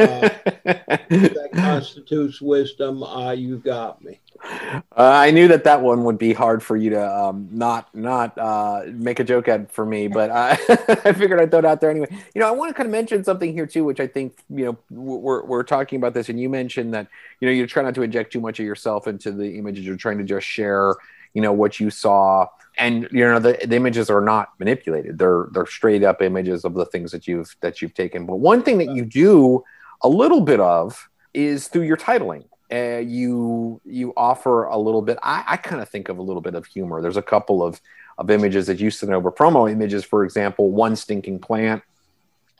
Uh, 0.00 0.30
that 0.64 1.50
constitutes 1.54 2.40
wisdom. 2.40 3.02
Uh, 3.02 3.32
you 3.32 3.58
got 3.58 4.02
me. 4.02 4.18
Uh, 4.96 5.12
I 5.12 5.30
knew 5.30 5.48
that 5.48 5.64
that 5.64 5.82
one 5.82 6.04
would 6.04 6.16
be 6.16 6.32
hard 6.32 6.62
for 6.62 6.76
you 6.76 6.90
to 6.90 7.16
um, 7.16 7.48
not 7.52 7.94
not 7.94 8.36
uh, 8.38 8.82
make 8.86 9.20
a 9.20 9.24
joke 9.24 9.46
at 9.46 9.70
for 9.70 9.84
me, 9.84 10.08
but 10.08 10.30
I, 10.30 10.52
I 11.04 11.12
figured 11.12 11.38
I'd 11.38 11.50
throw 11.50 11.60
it 11.60 11.64
out 11.66 11.80
there 11.80 11.90
anyway. 11.90 12.08
You 12.34 12.40
know, 12.40 12.48
I 12.48 12.50
want 12.50 12.70
to 12.70 12.74
kind 12.74 12.86
of 12.86 12.92
mention 12.92 13.22
something 13.22 13.52
here 13.52 13.66
too, 13.66 13.84
which 13.84 14.00
I 14.00 14.06
think 14.06 14.38
you 14.48 14.64
know 14.64 14.78
we're 14.90 15.44
we're 15.44 15.62
talking 15.62 15.98
about 15.98 16.14
this, 16.14 16.30
and 16.30 16.40
you 16.40 16.48
mentioned 16.48 16.94
that 16.94 17.08
you 17.40 17.46
know 17.46 17.52
you 17.52 17.66
try 17.66 17.82
not 17.82 17.94
to 17.96 18.02
inject 18.02 18.32
too 18.32 18.40
much 18.40 18.58
of 18.58 18.66
yourself 18.66 19.06
into 19.06 19.32
the 19.32 19.58
images. 19.58 19.84
You're 19.84 19.96
trying 19.96 20.18
to 20.18 20.24
just 20.24 20.46
share, 20.46 20.94
you 21.34 21.42
know, 21.42 21.52
what 21.52 21.78
you 21.78 21.90
saw, 21.90 22.46
and 22.78 23.06
you 23.12 23.20
know 23.20 23.38
the, 23.38 23.58
the 23.66 23.76
images 23.76 24.08
are 24.08 24.22
not 24.22 24.52
manipulated. 24.58 25.18
They're 25.18 25.48
they're 25.52 25.66
straight 25.66 26.04
up 26.04 26.22
images 26.22 26.64
of 26.64 26.72
the 26.72 26.86
things 26.86 27.12
that 27.12 27.28
you've 27.28 27.54
that 27.60 27.82
you've 27.82 27.94
taken. 27.94 28.24
But 28.24 28.36
one 28.36 28.62
thing 28.62 28.78
that 28.78 28.90
you 28.94 29.04
do 29.04 29.62
a 30.02 30.08
little 30.08 30.40
bit 30.40 30.60
of 30.60 31.08
is 31.34 31.68
through 31.68 31.82
your 31.82 31.98
titling. 31.98 32.44
Uh, 32.72 32.98
you 32.98 33.80
you 33.84 34.12
offer 34.16 34.64
a 34.64 34.76
little 34.76 35.02
bit. 35.02 35.18
I, 35.22 35.44
I 35.46 35.56
kind 35.56 35.80
of 35.80 35.88
think 35.88 36.08
of 36.08 36.18
a 36.18 36.22
little 36.22 36.42
bit 36.42 36.54
of 36.54 36.66
humor. 36.66 37.00
There's 37.00 37.16
a 37.16 37.22
couple 37.22 37.62
of 37.62 37.80
of 38.18 38.30
images 38.30 38.66
that 38.66 38.80
you 38.80 38.90
sent 38.90 39.12
over, 39.12 39.30
promo 39.30 39.70
images, 39.70 40.04
for 40.04 40.24
example, 40.24 40.70
one 40.70 40.96
stinking 40.96 41.38
plant. 41.38 41.82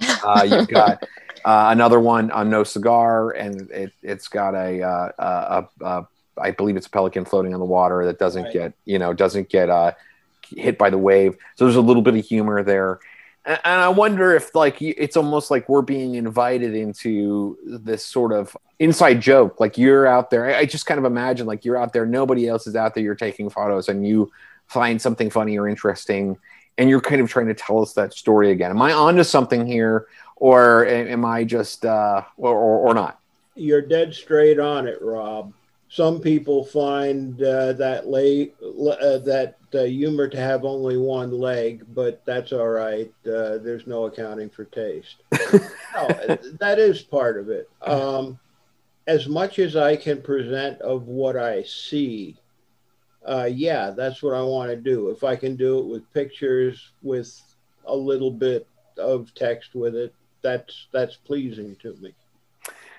Uh, 0.01 0.47
you've 0.49 0.69
got 0.69 1.03
uh, 1.45 1.69
another 1.71 1.99
one 1.99 2.31
on 2.31 2.51
no 2.51 2.63
cigar, 2.63 3.31
and 3.31 3.71
it, 3.71 3.93
has 4.05 4.29
got 4.29 4.55
a, 4.55 4.83
uh, 4.83 5.13
a, 5.19 5.25
a, 5.25 5.85
a 5.85 6.09
I 6.39 6.51
believe 6.51 6.77
it's 6.77 6.87
a 6.87 6.91
pelican 6.91 7.25
floating 7.25 7.55
on 7.55 7.61
the 7.61 7.67
water 7.67 8.05
that 8.05 8.19
doesn't 8.19 8.45
right. 8.45 8.53
get 8.53 8.73
you 8.85 8.99
know 8.99 9.13
doesn't 9.13 9.49
get 9.49 9.71
uh, 9.71 9.93
hit 10.49 10.79
by 10.79 10.91
the 10.91 10.99
wave. 10.99 11.37
So 11.57 11.65
there's 11.65 11.77
a 11.77 11.81
little 11.81 12.03
bit 12.03 12.15
of 12.15 12.25
humor 12.25 12.63
there 12.63 13.01
and 13.47 13.81
I 13.81 13.89
wonder 13.89 14.35
if 14.35 14.55
like 14.55 14.83
it's 14.83 15.17
almost 15.17 15.51
like 15.51 15.69
we're 15.69 15.83
being 15.83 16.17
invited 16.17 16.75
into 16.75 17.57
this 17.65 18.05
sort 18.05 18.33
of 18.33 18.57
inside 18.81 19.21
joke. 19.21 19.61
Like 19.61 19.79
you're 19.79 20.07
out 20.07 20.31
there. 20.31 20.47
I 20.55 20.67
just 20.67 20.87
kind 20.87 20.99
of 20.99 21.05
imagine 21.05 21.47
like 21.47 21.65
you're 21.65 21.77
out 21.77 21.93
there, 21.93 22.07
nobody 22.07 22.49
else 22.49 22.67
is 22.67 22.75
out 22.75 22.95
there. 22.95 23.05
You're 23.05 23.15
taking 23.15 23.49
photos, 23.49 23.89
and 23.89 24.07
you 24.07 24.33
find 24.67 25.01
something 25.01 25.31
funny 25.31 25.57
or 25.59 25.69
interesting, 25.69 26.37
and 26.77 26.91
you're 26.91 27.01
kind 27.01 27.21
of 27.21 27.31
trying 27.31 27.47
to 27.47 27.55
tell 27.55 27.81
us 27.81 27.93
that 27.93 28.13
story 28.13 28.51
again. 28.51 28.73
Am 28.73 28.83
I 28.83 28.93
onto 28.93 29.23
something 29.23 29.65
here, 29.65 30.07
or 30.35 30.85
am 30.87 31.25
I 31.25 31.45
just 31.45 31.85
uh, 31.85 32.23
or, 32.37 32.53
or, 32.53 32.89
or 32.89 32.95
not? 32.95 33.21
You're 33.55 33.83
dead 33.83 34.13
straight 34.13 34.59
on 34.59 34.89
it, 34.89 35.01
Rob 35.01 35.53
some 35.97 36.21
people 36.21 36.63
find 36.63 37.43
uh, 37.43 37.73
that 37.73 38.07
lay, 38.07 38.53
uh, 38.63 39.17
that 39.17 39.57
uh, 39.73 39.85
humor 39.85 40.29
to 40.29 40.37
have 40.37 40.67
only 40.67 40.99
one 40.99 41.31
leg, 41.31 41.87
but 41.95 42.23
that's 42.27 42.53
all 42.53 42.69
right. 42.69 43.11
Uh, 43.25 43.57
there's 43.57 43.87
no 43.87 44.05
accounting 44.05 44.51
for 44.51 44.67
taste. 44.67 45.23
no, 45.33 46.07
that 46.61 46.79
is 46.79 47.01
part 47.01 47.39
of 47.39 47.49
it. 47.49 47.71
Um, 47.81 48.39
as 49.07 49.27
much 49.27 49.59
as 49.59 49.75
I 49.75 49.97
can 49.97 50.21
present 50.21 50.83
of 50.83 51.07
what 51.07 51.39
I 51.39 51.63
see, 51.63 52.37
uh, 53.27 53.49
yeah, 53.51 53.89
that's 53.89 54.23
what 54.23 54.35
I 54.35 54.43
want 54.43 54.69
to 54.69 54.77
do. 54.77 55.09
If 55.09 55.25
I 55.25 55.35
can 55.35 55.57
do 55.57 55.79
it 55.79 55.87
with 55.87 56.13
pictures, 56.13 56.93
with 57.03 57.41
a 57.87 57.97
little 57.97 58.31
bit 58.31 58.69
of 58.99 59.33
text 59.35 59.75
with 59.75 59.97
it, 59.97 60.15
that's 60.43 60.89
that's 60.93 61.17
pleasing 61.17 61.75
to 61.77 61.95
me. 62.03 62.13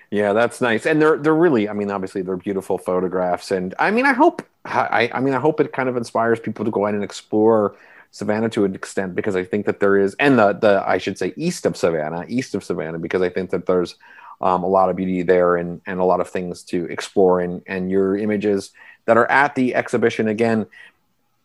Yeah, 0.10 0.34
that's 0.34 0.62
nice, 0.62 0.86
and 0.86 1.02
they're 1.02 1.18
they're 1.18 1.36
really. 1.36 1.68
I 1.68 1.74
mean, 1.74 1.92
obviously, 1.92 2.22
they're 2.22 2.38
beautiful 2.38 2.78
photographs, 2.78 3.52
and 3.52 3.76
I 3.78 3.92
mean, 3.92 4.06
I 4.06 4.14
hope 4.14 4.42
I 4.66 5.10
I 5.14 5.20
mean, 5.20 5.34
I 5.34 5.40
hope 5.40 5.60
it 5.60 5.74
kind 5.74 5.90
of 5.90 5.98
inspires 5.98 6.40
people 6.40 6.64
to 6.66 6.72
go 6.72 6.86
out 6.86 6.94
and 6.94 7.04
explore 7.04 7.76
Savannah 8.12 8.50
to 8.50 8.64
an 8.66 8.74
extent 8.74 9.16
because 9.16 9.36
I 9.36 9.44
think 9.44 9.66
that 9.66 9.80
there 9.80 9.98
is, 9.98 10.16
and 10.20 10.40
the 10.40 10.54
the 10.54 10.84
I 10.88 10.98
should 10.98 11.18
say 11.18 11.34
east 11.36 11.66
of 11.66 11.76
Savannah, 11.76 12.26
east 12.28 12.56
of 12.56 12.64
Savannah, 12.64 13.00
because 13.00 13.22
I 13.22 13.30
think 13.30 13.50
that 13.50 13.66
there's 13.66 13.96
um, 14.40 14.64
a 14.64 14.68
lot 14.68 14.90
of 14.90 14.96
beauty 14.96 15.24
there 15.24 15.58
and 15.58 15.82
and 15.86 16.00
a 16.00 16.06
lot 16.06 16.22
of 16.22 16.30
things 16.30 16.64
to 16.64 16.86
explore, 16.86 17.42
and 17.42 17.62
and 17.68 17.92
your 17.92 18.18
images 18.18 18.72
that 19.06 19.18
are 19.18 19.30
at 19.30 19.56
the 19.56 19.76
exhibition 19.76 20.28
again 20.28 20.68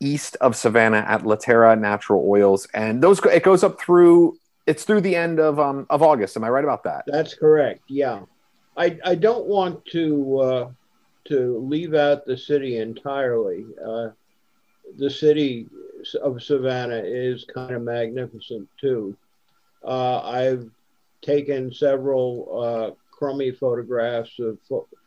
east 0.02 0.36
of 0.40 0.56
Savannah 0.56 1.04
at 1.08 1.22
Laterra 1.22 1.78
Natural 1.78 2.24
Oils, 2.28 2.66
and 2.74 3.02
those 3.02 3.20
it 3.24 3.42
goes 3.42 3.64
up 3.64 3.80
through 3.80 4.38
it's 4.66 4.84
through 4.84 5.00
the 5.00 5.16
end 5.16 5.40
of 5.40 5.58
um, 5.58 5.86
of 5.90 6.02
August. 6.02 6.36
Am 6.36 6.44
I 6.44 6.48
right 6.48 6.64
about 6.64 6.84
that? 6.84 7.04
That's 7.06 7.34
correct. 7.34 7.82
Yeah. 7.88 8.20
I, 8.76 8.98
I 9.04 9.14
don't 9.14 9.46
want 9.46 9.84
to 9.86 10.38
uh, 10.38 10.70
to 11.26 11.58
leave 11.58 11.94
out 11.94 12.24
the 12.24 12.36
city 12.36 12.78
entirely. 12.78 13.66
Uh, 13.84 14.08
the 14.96 15.10
city 15.10 15.68
of 16.22 16.42
Savannah 16.42 17.02
is 17.04 17.44
kind 17.52 17.74
of 17.74 17.82
magnificent 17.82 18.68
too. 18.80 19.16
Uh, 19.84 20.20
I've 20.20 20.68
taken 21.22 21.72
several 21.72 22.62
uh, 22.62 22.90
crummy 23.10 23.52
photographs 23.52 24.38
of 24.38 24.58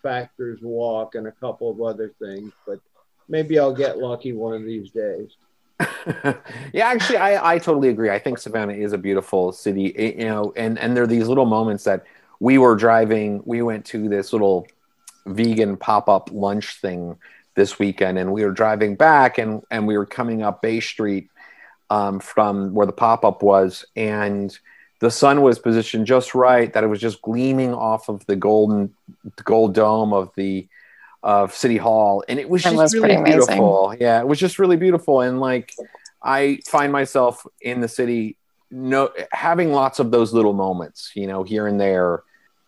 Factors 0.02 0.60
Walk 0.62 1.14
and 1.14 1.26
a 1.26 1.32
couple 1.32 1.70
of 1.70 1.80
other 1.82 2.14
things, 2.18 2.52
but 2.66 2.80
maybe 3.28 3.58
I'll 3.58 3.74
get 3.74 3.98
lucky 3.98 4.32
one 4.32 4.54
of 4.54 4.64
these 4.64 4.90
days. 4.90 5.36
yeah, 6.72 6.88
actually, 6.88 7.18
I, 7.18 7.54
I 7.54 7.58
totally 7.58 7.90
agree. 7.90 8.08
I 8.08 8.18
think 8.18 8.38
Savannah 8.38 8.72
is 8.72 8.94
a 8.94 8.98
beautiful 8.98 9.52
city, 9.52 9.94
you 10.18 10.24
know, 10.24 10.52
and, 10.56 10.78
and 10.78 10.96
there 10.96 11.04
are 11.04 11.08
these 11.08 11.28
little 11.28 11.44
moments 11.44 11.84
that 11.84 12.06
we 12.40 12.58
were 12.58 12.76
driving, 12.76 13.42
we 13.44 13.62
went 13.62 13.84
to 13.86 14.08
this 14.08 14.32
little 14.32 14.66
vegan 15.26 15.76
pop 15.76 16.08
up 16.08 16.30
lunch 16.32 16.80
thing 16.80 17.16
this 17.54 17.78
weekend, 17.78 18.18
and 18.18 18.32
we 18.32 18.44
were 18.44 18.52
driving 18.52 18.96
back, 18.96 19.38
and 19.38 19.62
and 19.70 19.86
we 19.86 19.96
were 19.96 20.06
coming 20.06 20.42
up 20.42 20.62
Bay 20.62 20.80
Street 20.80 21.28
um, 21.90 22.20
from 22.20 22.74
where 22.74 22.86
the 22.86 22.92
pop 22.92 23.24
up 23.24 23.42
was, 23.42 23.84
and 23.96 24.56
the 25.00 25.10
sun 25.10 25.42
was 25.42 25.58
positioned 25.58 26.06
just 26.06 26.34
right 26.34 26.72
that 26.72 26.84
it 26.84 26.86
was 26.86 27.00
just 27.00 27.20
gleaming 27.22 27.74
off 27.74 28.08
of 28.08 28.24
the 28.26 28.36
golden 28.36 28.94
gold 29.44 29.74
dome 29.74 30.12
of 30.12 30.30
the 30.36 30.68
of 31.22 31.54
City 31.54 31.76
Hall, 31.76 32.22
and 32.28 32.38
it 32.38 32.48
was 32.48 32.62
just 32.62 32.76
was 32.76 32.94
really 32.94 33.22
beautiful. 33.22 33.94
Yeah, 33.98 34.20
it 34.20 34.28
was 34.28 34.38
just 34.38 34.58
really 34.58 34.76
beautiful, 34.76 35.22
and 35.22 35.40
like 35.40 35.74
I 36.22 36.60
find 36.66 36.92
myself 36.92 37.46
in 37.60 37.80
the 37.80 37.88
city, 37.88 38.36
no 38.76 39.10
having 39.32 39.72
lots 39.72 39.98
of 39.98 40.10
those 40.10 40.32
little 40.32 40.52
moments, 40.52 41.12
you 41.14 41.26
know, 41.26 41.42
here 41.42 41.66
and 41.66 41.80
there 41.80 42.22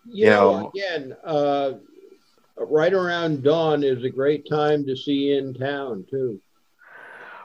you, 0.05 0.25
you 0.25 0.29
know, 0.31 0.59
know, 0.59 0.71
again, 0.75 1.15
uh, 1.23 1.73
right 2.57 2.93
around 2.93 3.43
dawn 3.43 3.83
is 3.83 4.03
a 4.03 4.09
great 4.09 4.49
time 4.49 4.85
to 4.85 4.95
see 4.95 5.33
in 5.33 5.53
town 5.53 6.05
too. 6.09 6.41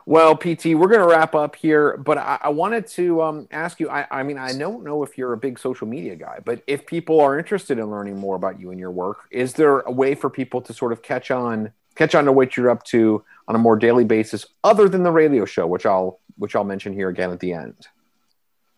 Well, 0.07 0.37
PT, 0.37 0.66
we're 0.66 0.88
going 0.88 1.00
to 1.00 1.07
wrap 1.07 1.35
up 1.35 1.57
here, 1.57 1.96
but 1.96 2.18
I, 2.18 2.38
I 2.42 2.48
wanted 2.50 2.87
to 2.88 3.22
um, 3.22 3.48
ask 3.50 3.81
you. 3.81 3.88
I, 3.88 4.07
I, 4.11 4.22
mean, 4.22 4.37
I 4.37 4.53
don't 4.53 4.85
know 4.85 5.03
if 5.03 5.16
you're 5.16 5.33
a 5.33 5.37
big 5.37 5.59
social 5.59 5.87
media 5.87 6.14
guy, 6.14 6.40
but 6.44 6.62
if 6.66 6.85
people 6.85 7.20
are 7.20 7.38
interested 7.38 7.79
in 7.79 7.90
learning 7.90 8.18
more 8.18 8.37
about 8.37 8.61
you 8.61 8.70
and 8.70 8.79
your 8.79 8.90
work, 8.90 9.20
is 9.31 9.55
there 9.55 9.81
a 9.81 9.90
way 9.90 10.14
for 10.14 10.29
people 10.29 10.61
to 10.62 10.74
sort 10.74 10.92
of 10.92 11.00
catch 11.00 11.31
on, 11.31 11.72
catch 11.94 12.14
on 12.14 12.27
to 12.27 12.33
what 12.33 12.55
you're 12.55 12.68
up 12.68 12.85
to 12.85 13.24
on 13.48 13.55
a 13.55 13.59
more 13.59 13.77
daily 13.77 14.05
basis, 14.05 14.44
other 14.62 14.90
than 14.90 15.05
the 15.05 15.11
radio 15.11 15.46
show, 15.46 15.66
which 15.66 15.87
I'll 15.87 16.20
which 16.37 16.55
I'll 16.55 16.64
mention 16.64 16.92
here 16.92 17.09
again 17.09 17.31
at 17.31 17.40
the 17.40 17.55
end? 17.55 17.87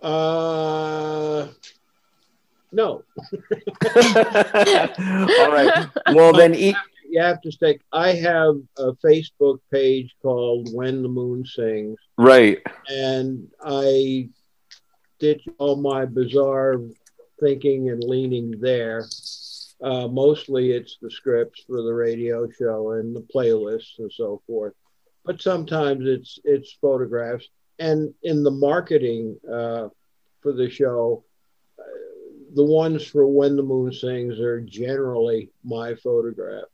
Uh, 0.07 1.49
no. 2.71 3.03
All 3.97 5.53
right. 5.53 5.88
Well, 6.14 6.33
then 6.33 6.55
you 6.55 6.75
have 7.21 7.40
to 7.40 7.51
stick. 7.51 7.81
I 7.92 8.12
have 8.12 8.57
a 8.79 8.92
Facebook 9.05 9.59
page 9.73 10.14
called 10.23 10.73
When 10.73 11.03
the 11.03 11.09
Moon 11.09 11.45
Sings. 11.45 11.99
Right. 12.16 12.62
And 12.88 13.49
I 13.61 14.29
ditch 15.19 15.42
all 15.59 15.77
my 15.77 16.05
bizarre 16.05 16.81
thinking 17.40 17.90
and 17.90 18.05
leaning 18.05 18.61
there. 18.61 19.09
Uh, 19.83 20.07
mostly 20.07 20.71
it's 20.71 20.99
the 21.03 21.11
scripts 21.11 21.64
for 21.66 21.83
the 21.83 21.92
radio 21.92 22.49
show 22.51 22.92
and 22.92 23.14
the 23.16 23.27
playlists 23.35 23.99
and 23.99 24.12
so 24.12 24.40
forth. 24.47 24.75
But 25.25 25.42
sometimes 25.42 26.07
it's 26.07 26.38
it's 26.45 26.79
photographs. 26.81 27.49
And 27.78 28.14
in 28.22 28.42
the 28.42 28.50
marketing 28.50 29.38
uh, 29.46 29.88
for 30.40 30.52
the 30.52 30.70
show, 30.70 31.24
uh, 31.78 31.82
the 32.54 32.64
ones 32.64 33.04
for 33.04 33.26
When 33.26 33.56
the 33.56 33.62
Moon 33.62 33.92
Sings 33.92 34.38
are 34.40 34.60
generally 34.60 35.50
my 35.64 35.94
photographs. 35.94 36.70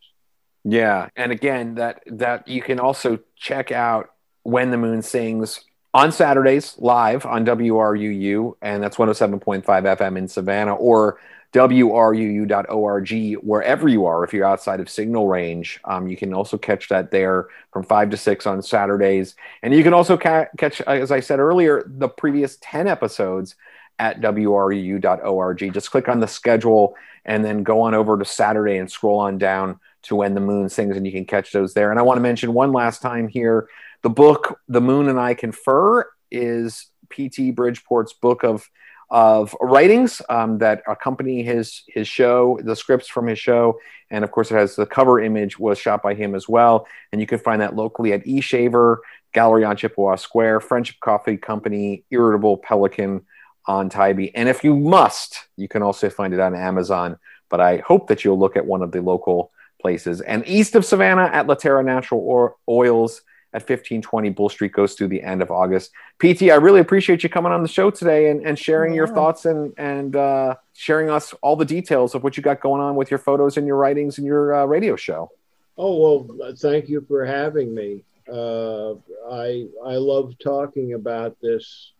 Yeah, 0.64 1.08
and 1.16 1.32
again, 1.32 1.74
that 1.76 2.02
that 2.06 2.46
you 2.46 2.62
can 2.62 2.78
also 2.78 3.18
check 3.36 3.72
out 3.72 4.10
when 4.44 4.70
the 4.70 4.76
moon 4.76 5.02
sings 5.02 5.64
on 5.94 6.12
Saturdays 6.12 6.76
live 6.78 7.26
on 7.26 7.44
WRUU, 7.44 8.54
and 8.62 8.82
that's 8.82 8.96
107.5 8.96 9.64
FM 9.64 10.16
in 10.16 10.28
Savannah, 10.28 10.74
or 10.74 11.18
WRUU.org, 11.52 13.42
wherever 13.42 13.88
you 13.88 14.06
are. 14.06 14.24
If 14.24 14.32
you're 14.32 14.46
outside 14.46 14.80
of 14.80 14.88
signal 14.88 15.28
range, 15.28 15.80
um, 15.84 16.08
you 16.08 16.16
can 16.16 16.32
also 16.32 16.56
catch 16.56 16.88
that 16.88 17.10
there 17.10 17.48
from 17.72 17.82
5 17.84 18.10
to 18.10 18.16
6 18.16 18.46
on 18.46 18.62
Saturdays. 18.62 19.34
And 19.62 19.74
you 19.74 19.82
can 19.82 19.92
also 19.92 20.16
ca- 20.16 20.46
catch, 20.56 20.80
as 20.82 21.10
I 21.10 21.20
said 21.20 21.40
earlier, 21.40 21.84
the 21.86 22.08
previous 22.08 22.56
10 22.62 22.88
episodes 22.88 23.54
at 23.98 24.20
WRUU.org. 24.20 25.74
Just 25.74 25.90
click 25.90 26.08
on 26.08 26.20
the 26.20 26.26
schedule 26.26 26.94
and 27.24 27.44
then 27.44 27.62
go 27.62 27.82
on 27.82 27.94
over 27.94 28.18
to 28.18 28.24
Saturday 28.24 28.78
and 28.78 28.90
scroll 28.90 29.20
on 29.20 29.38
down 29.38 29.78
to 30.02 30.16
when 30.16 30.34
the 30.34 30.40
moon 30.40 30.68
sings, 30.68 30.96
and 30.96 31.06
you 31.06 31.12
can 31.12 31.24
catch 31.24 31.52
those 31.52 31.74
there. 31.74 31.90
And 31.90 32.00
I 32.00 32.02
want 32.02 32.16
to 32.16 32.22
mention 32.22 32.54
one 32.54 32.72
last 32.72 33.02
time 33.02 33.28
here 33.28 33.68
the 34.02 34.10
book, 34.10 34.58
The 34.66 34.80
Moon 34.80 35.08
and 35.08 35.20
I 35.20 35.34
Confer, 35.34 36.10
is 36.30 36.88
P.T. 37.08 37.52
Bridgeport's 37.52 38.12
book 38.12 38.42
of 38.42 38.68
of 39.12 39.54
writings 39.60 40.22
um, 40.30 40.56
that 40.58 40.82
accompany 40.88 41.42
his 41.42 41.82
his 41.86 42.08
show, 42.08 42.58
the 42.64 42.74
scripts 42.74 43.06
from 43.06 43.26
his 43.26 43.38
show, 43.38 43.78
and 44.10 44.24
of 44.24 44.32
course 44.32 44.50
it 44.50 44.54
has 44.54 44.74
the 44.74 44.86
cover 44.86 45.20
image 45.20 45.58
was 45.58 45.78
shot 45.78 46.02
by 46.02 46.14
him 46.14 46.34
as 46.34 46.48
well. 46.48 46.86
And 47.12 47.20
you 47.20 47.26
can 47.26 47.38
find 47.38 47.60
that 47.60 47.76
locally 47.76 48.14
at 48.14 48.26
E 48.26 48.40
Shaver 48.40 49.02
Gallery 49.34 49.64
on 49.64 49.76
Chippewa 49.76 50.16
Square, 50.16 50.60
Friendship 50.60 50.96
Coffee 51.00 51.36
Company, 51.36 52.04
Irritable 52.10 52.56
Pelican 52.56 53.26
on 53.66 53.90
Tybee, 53.90 54.34
and 54.34 54.48
if 54.48 54.64
you 54.64 54.74
must, 54.74 55.46
you 55.56 55.68
can 55.68 55.82
also 55.82 56.08
find 56.08 56.32
it 56.32 56.40
on 56.40 56.54
Amazon. 56.54 57.18
But 57.50 57.60
I 57.60 57.76
hope 57.76 58.08
that 58.08 58.24
you'll 58.24 58.38
look 58.38 58.56
at 58.56 58.64
one 58.64 58.80
of 58.80 58.92
the 58.92 59.02
local 59.02 59.52
places. 59.78 60.22
And 60.22 60.42
east 60.48 60.74
of 60.74 60.86
Savannah 60.86 61.28
at 61.30 61.46
La 61.46 61.54
Terra 61.54 61.84
Natural 61.84 62.56
Oils 62.66 63.20
at 63.54 63.62
1520 63.62 64.30
Bull 64.30 64.48
Street 64.48 64.72
goes 64.72 64.94
through 64.94 65.08
the 65.08 65.22
end 65.22 65.42
of 65.42 65.50
August. 65.50 65.90
PT, 66.18 66.44
I 66.44 66.54
really 66.54 66.80
appreciate 66.80 67.22
you 67.22 67.28
coming 67.28 67.52
on 67.52 67.62
the 67.62 67.68
show 67.68 67.90
today 67.90 68.30
and, 68.30 68.44
and 68.46 68.58
sharing 68.58 68.92
yeah. 68.92 68.98
your 68.98 69.08
thoughts 69.08 69.44
and, 69.44 69.72
and 69.76 70.16
uh, 70.16 70.54
sharing 70.72 71.10
us 71.10 71.34
all 71.42 71.56
the 71.56 71.64
details 71.64 72.14
of 72.14 72.22
what 72.22 72.36
you 72.36 72.42
got 72.42 72.60
going 72.60 72.80
on 72.80 72.96
with 72.96 73.10
your 73.10 73.18
photos 73.18 73.56
and 73.56 73.66
your 73.66 73.76
writings 73.76 74.18
and 74.18 74.26
your 74.26 74.54
uh, 74.54 74.64
radio 74.64 74.96
show. 74.96 75.30
Oh, 75.76 76.26
well, 76.26 76.54
thank 76.56 76.88
you 76.88 77.04
for 77.06 77.24
having 77.24 77.74
me. 77.74 78.04
Uh, 78.30 78.92
I, 79.30 79.66
I 79.84 79.96
love 79.96 80.34
talking 80.38 80.94
about 80.94 81.36
this. 81.40 81.92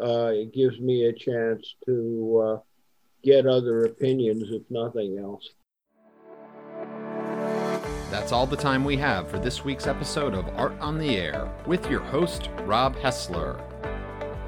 Uh, 0.00 0.32
it 0.34 0.52
gives 0.52 0.78
me 0.80 1.06
a 1.06 1.12
chance 1.12 1.74
to 1.86 2.44
uh, 2.44 2.60
get 3.22 3.46
other 3.46 3.84
opinions, 3.84 4.44
if 4.50 4.62
nothing 4.70 5.18
else. 5.18 5.50
That's 8.14 8.30
all 8.30 8.46
the 8.46 8.56
time 8.56 8.84
we 8.84 8.96
have 8.98 9.28
for 9.28 9.40
this 9.40 9.64
week's 9.64 9.88
episode 9.88 10.34
of 10.34 10.48
Art 10.56 10.78
on 10.78 10.98
the 10.98 11.16
Air 11.16 11.50
with 11.66 11.90
your 11.90 11.98
host, 11.98 12.48
Rob 12.60 12.94
Hessler. 12.98 13.60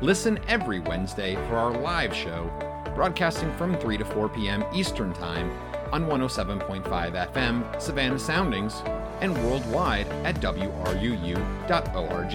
Listen 0.01 0.39
every 0.47 0.79
Wednesday 0.79 1.35
for 1.49 1.57
our 1.57 1.73
live 1.73 2.15
show, 2.15 2.49
broadcasting 2.95 3.53
from 3.57 3.77
3 3.77 3.99
to 3.99 4.05
4 4.05 4.29
p.m. 4.29 4.65
Eastern 4.73 5.13
Time 5.15 5.51
on 5.91 6.05
107.5 6.05 7.33
FM 7.33 7.83
Savannah 7.83 8.21
Soundings 8.21 8.83
and 9.21 9.37
worldwide 9.45 10.07
at 10.25 10.37
WRUU.org. 10.37 12.35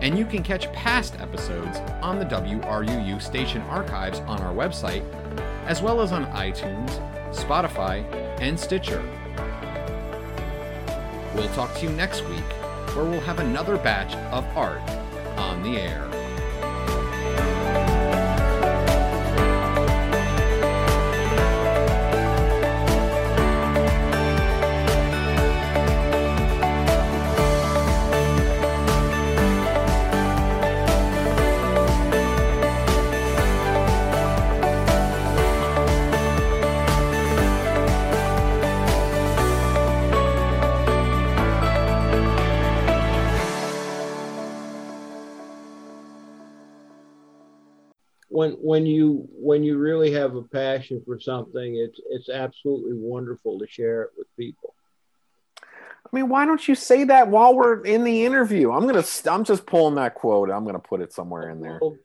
And 0.00 0.18
you 0.18 0.24
can 0.24 0.42
catch 0.42 0.72
past 0.72 1.20
episodes 1.20 1.76
on 2.00 2.18
the 2.18 2.24
WRUU 2.24 3.20
station 3.20 3.60
archives 3.64 4.20
on 4.20 4.40
our 4.40 4.54
website, 4.54 5.04
as 5.66 5.82
well 5.82 6.00
as 6.00 6.10
on 6.12 6.24
iTunes, 6.28 6.88
Spotify, 7.34 8.02
and 8.40 8.58
Stitcher. 8.58 9.06
We'll 11.38 11.46
talk 11.54 11.72
to 11.76 11.82
you 11.86 11.90
next 11.90 12.22
week, 12.22 12.42
where 12.96 13.04
we'll 13.04 13.20
have 13.20 13.38
another 13.38 13.76
batch 13.76 14.16
of 14.32 14.44
art 14.56 14.82
on 15.38 15.62
the 15.62 15.78
air. 15.78 16.17
When 48.38 48.52
when 48.52 48.86
you 48.86 49.28
when 49.32 49.64
you 49.64 49.78
really 49.78 50.12
have 50.12 50.36
a 50.36 50.42
passion 50.42 51.02
for 51.04 51.18
something, 51.18 51.74
it's 51.74 51.98
it's 52.08 52.28
absolutely 52.28 52.92
wonderful 52.94 53.58
to 53.58 53.66
share 53.66 54.02
it 54.02 54.10
with 54.16 54.28
people. 54.36 54.74
I 55.60 56.08
mean, 56.12 56.28
why 56.28 56.46
don't 56.46 56.66
you 56.68 56.76
say 56.76 57.02
that 57.02 57.26
while 57.26 57.56
we're 57.56 57.84
in 57.84 58.04
the 58.04 58.24
interview? 58.24 58.70
I'm 58.70 58.86
gonna 58.86 59.04
I'm 59.26 59.42
just 59.42 59.66
pulling 59.66 59.96
that 59.96 60.14
quote. 60.14 60.50
I'm 60.50 60.64
gonna 60.64 60.78
put 60.78 61.00
it 61.00 61.12
somewhere 61.12 61.50
in 61.50 61.60
there. 61.60 61.80
Well, 61.82 61.96